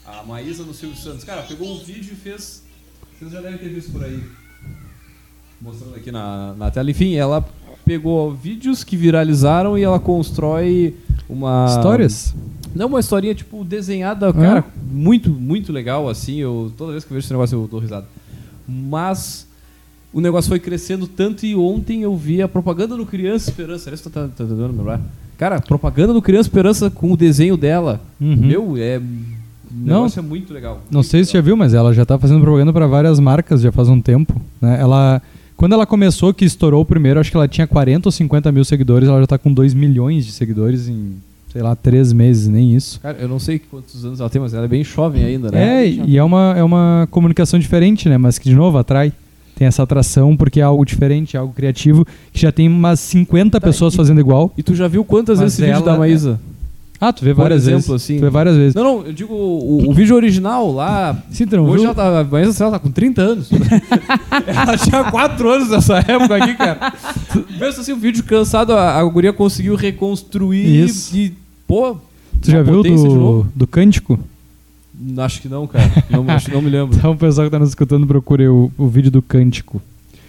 [0.06, 1.24] A Maísa no Silvio Santos.
[1.24, 2.62] Cara, pegou um vídeo e fez.
[3.18, 4.22] Vocês já devem ter visto por aí.
[5.60, 6.90] Mostrando aqui na, na tela.
[6.90, 7.44] Enfim, ela
[7.86, 10.94] pegou vídeos que viralizaram e ela constrói
[11.28, 11.66] uma.
[11.68, 12.34] Histórias?
[12.74, 16.36] Não, uma historinha, tipo, desenhada, cara, muito, muito legal, assim.
[16.36, 18.06] Eu, toda vez que eu vejo esse negócio eu dou risada.
[18.66, 19.46] Mas
[20.12, 23.90] o negócio foi crescendo tanto e ontem eu vi a propaganda do Criança Esperança.
[23.90, 25.00] Tu tá, tá dando lembrar?
[25.36, 28.00] Cara, propaganda do Criança Esperança com o desenho dela.
[28.20, 28.36] Uhum.
[28.36, 29.00] Meu, é.
[29.70, 30.06] Não.
[30.06, 30.80] é muito legal.
[30.88, 31.46] Não muito sei se você já legal.
[31.46, 34.40] viu, mas ela já tá fazendo propaganda para várias marcas já faz um tempo.
[34.60, 34.80] Né?
[34.80, 35.20] Ela,
[35.56, 38.64] quando ela começou, que estourou o primeiro, acho que ela tinha 40 ou 50 mil
[38.64, 41.12] seguidores, ela já tá com 2 milhões de seguidores em,
[41.52, 42.98] sei lá, 3 meses, nem isso.
[43.00, 45.84] Cara, eu não sei quantos anos ela tem, mas ela é bem jovem ainda, né?
[45.84, 48.18] É, e é uma, é uma comunicação diferente, né?
[48.18, 49.12] Mas que, de novo, atrai.
[49.56, 53.60] Tem essa atração porque é algo diferente, é algo criativo, que já tem umas 50
[53.60, 54.52] Tá, pessoas e- fazendo igual.
[54.58, 56.40] E tu já viu quantas Mas vezes esse vídeo ela- da Maísa?
[57.00, 57.90] Ah, tu vê várias exemplo, vezes.
[57.90, 58.74] assim- Tu vê várias vezes.
[58.74, 61.22] Não, não, eu digo o, o vídeo original lá.
[61.30, 61.84] Sim, não Hoje viu?
[61.90, 63.50] ela tá, a Serra tá com 30 anos.
[64.46, 66.92] ela tinha 4 anos nessa época aqui, cara.
[67.58, 71.16] Pensa assim, o vídeo cansado, a, a guria conseguiu reconstruir Isso.
[71.16, 71.32] e,
[71.66, 71.96] pô.
[72.40, 74.18] Tu já viu do, do Cântico?
[75.18, 75.90] Acho que não, cara.
[76.08, 76.96] Não, acho que não me lembro.
[76.96, 79.82] Então, o pessoal que tá nos escutando, procure o, o vídeo do Cântico.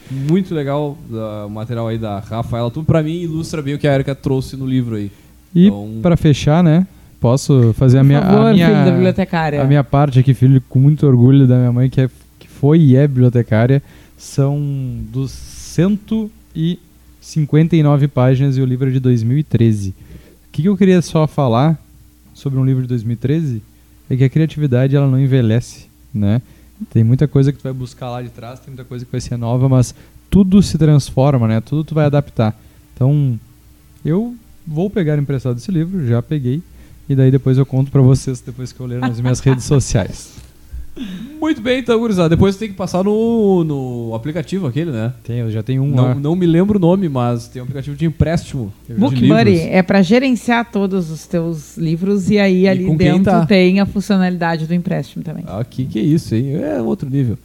[0.09, 2.69] Muito legal ah, o material aí da Rafaela.
[2.71, 5.11] Tudo pra mim ilustra bem o que a Erika trouxe no livro aí.
[5.55, 6.85] E Então- pra fechar, né?
[7.19, 9.61] Posso fazer a minha, favor, a minha, da bibliotecária.
[9.61, 12.79] a minha parte aqui, filho, com muito orgulho da minha mãe, que, é, que foi
[12.79, 13.81] e é bibliotecária.
[14.17, 14.59] São
[15.11, 19.89] dos 159 páginas e o livro é de 2013.
[19.89, 19.93] O
[20.51, 21.79] que, que eu queria só falar
[22.33, 23.61] sobre um livro de 2013
[24.09, 26.41] é que a criatividade ela não envelhece, né?
[26.91, 29.21] Tem muita coisa que tu vai buscar lá de trás, tem muita coisa que vai
[29.21, 29.95] ser nova, mas
[30.29, 31.61] tudo se transforma, né?
[31.61, 32.55] Tudo tu vai adaptar.
[32.93, 33.39] Então,
[34.03, 34.35] eu
[34.67, 36.61] vou pegar emprestado esse livro, já peguei,
[37.07, 40.33] e daí depois eu conto pra vocês depois que eu ler nas minhas redes sociais.
[41.41, 42.29] Muito bem, então, gurizada.
[42.29, 45.13] Depois tem que passar no, no aplicativo aquele, né?
[45.23, 46.15] Tem, eu já tenho um Não, lá.
[46.15, 49.37] não me lembro o nome, mas tem um aplicativo de empréstimo de Book livros.
[49.37, 53.45] Buddy é para gerenciar todos os teus livros e aí ali com quem dentro tá?
[53.45, 55.43] tem a funcionalidade do empréstimo também.
[55.47, 56.55] Ah, que que é isso, hein?
[56.55, 57.37] É outro nível.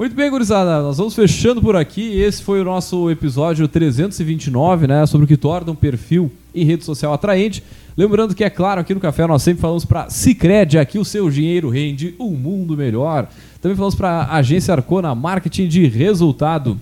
[0.00, 0.80] Muito bem, gurizada.
[0.80, 2.18] Nós vamos fechando por aqui.
[2.18, 5.04] Esse foi o nosso episódio 329, né?
[5.04, 7.62] Sobre o que torna um perfil em rede social atraente.
[7.94, 11.28] Lembrando que, é claro, aqui no Café nós sempre falamos para Cicred, aqui o seu
[11.28, 13.28] dinheiro rende um mundo melhor.
[13.60, 16.80] Também falamos para a Agência Arcona Marketing de Resultado.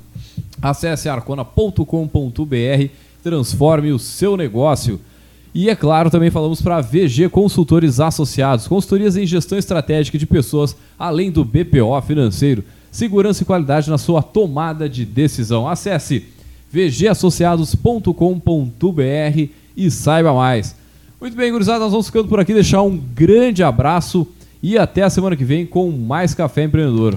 [0.63, 1.85] Acesse arcona.com.br,
[3.21, 5.01] transforme o seu negócio.
[5.53, 10.77] E é claro, também falamos para VG Consultores Associados, consultorias em gestão estratégica de pessoas,
[10.97, 15.69] além do BPO financeiro, segurança e qualidade na sua tomada de decisão.
[15.69, 16.25] Acesse
[16.73, 20.75] vgassociados.com.br e saiba mais.
[21.21, 24.27] Muito bem, gurizada, nós vamos ficando por aqui, deixar um grande abraço
[24.63, 27.17] e até a semana que vem com mais Café Empreendedor.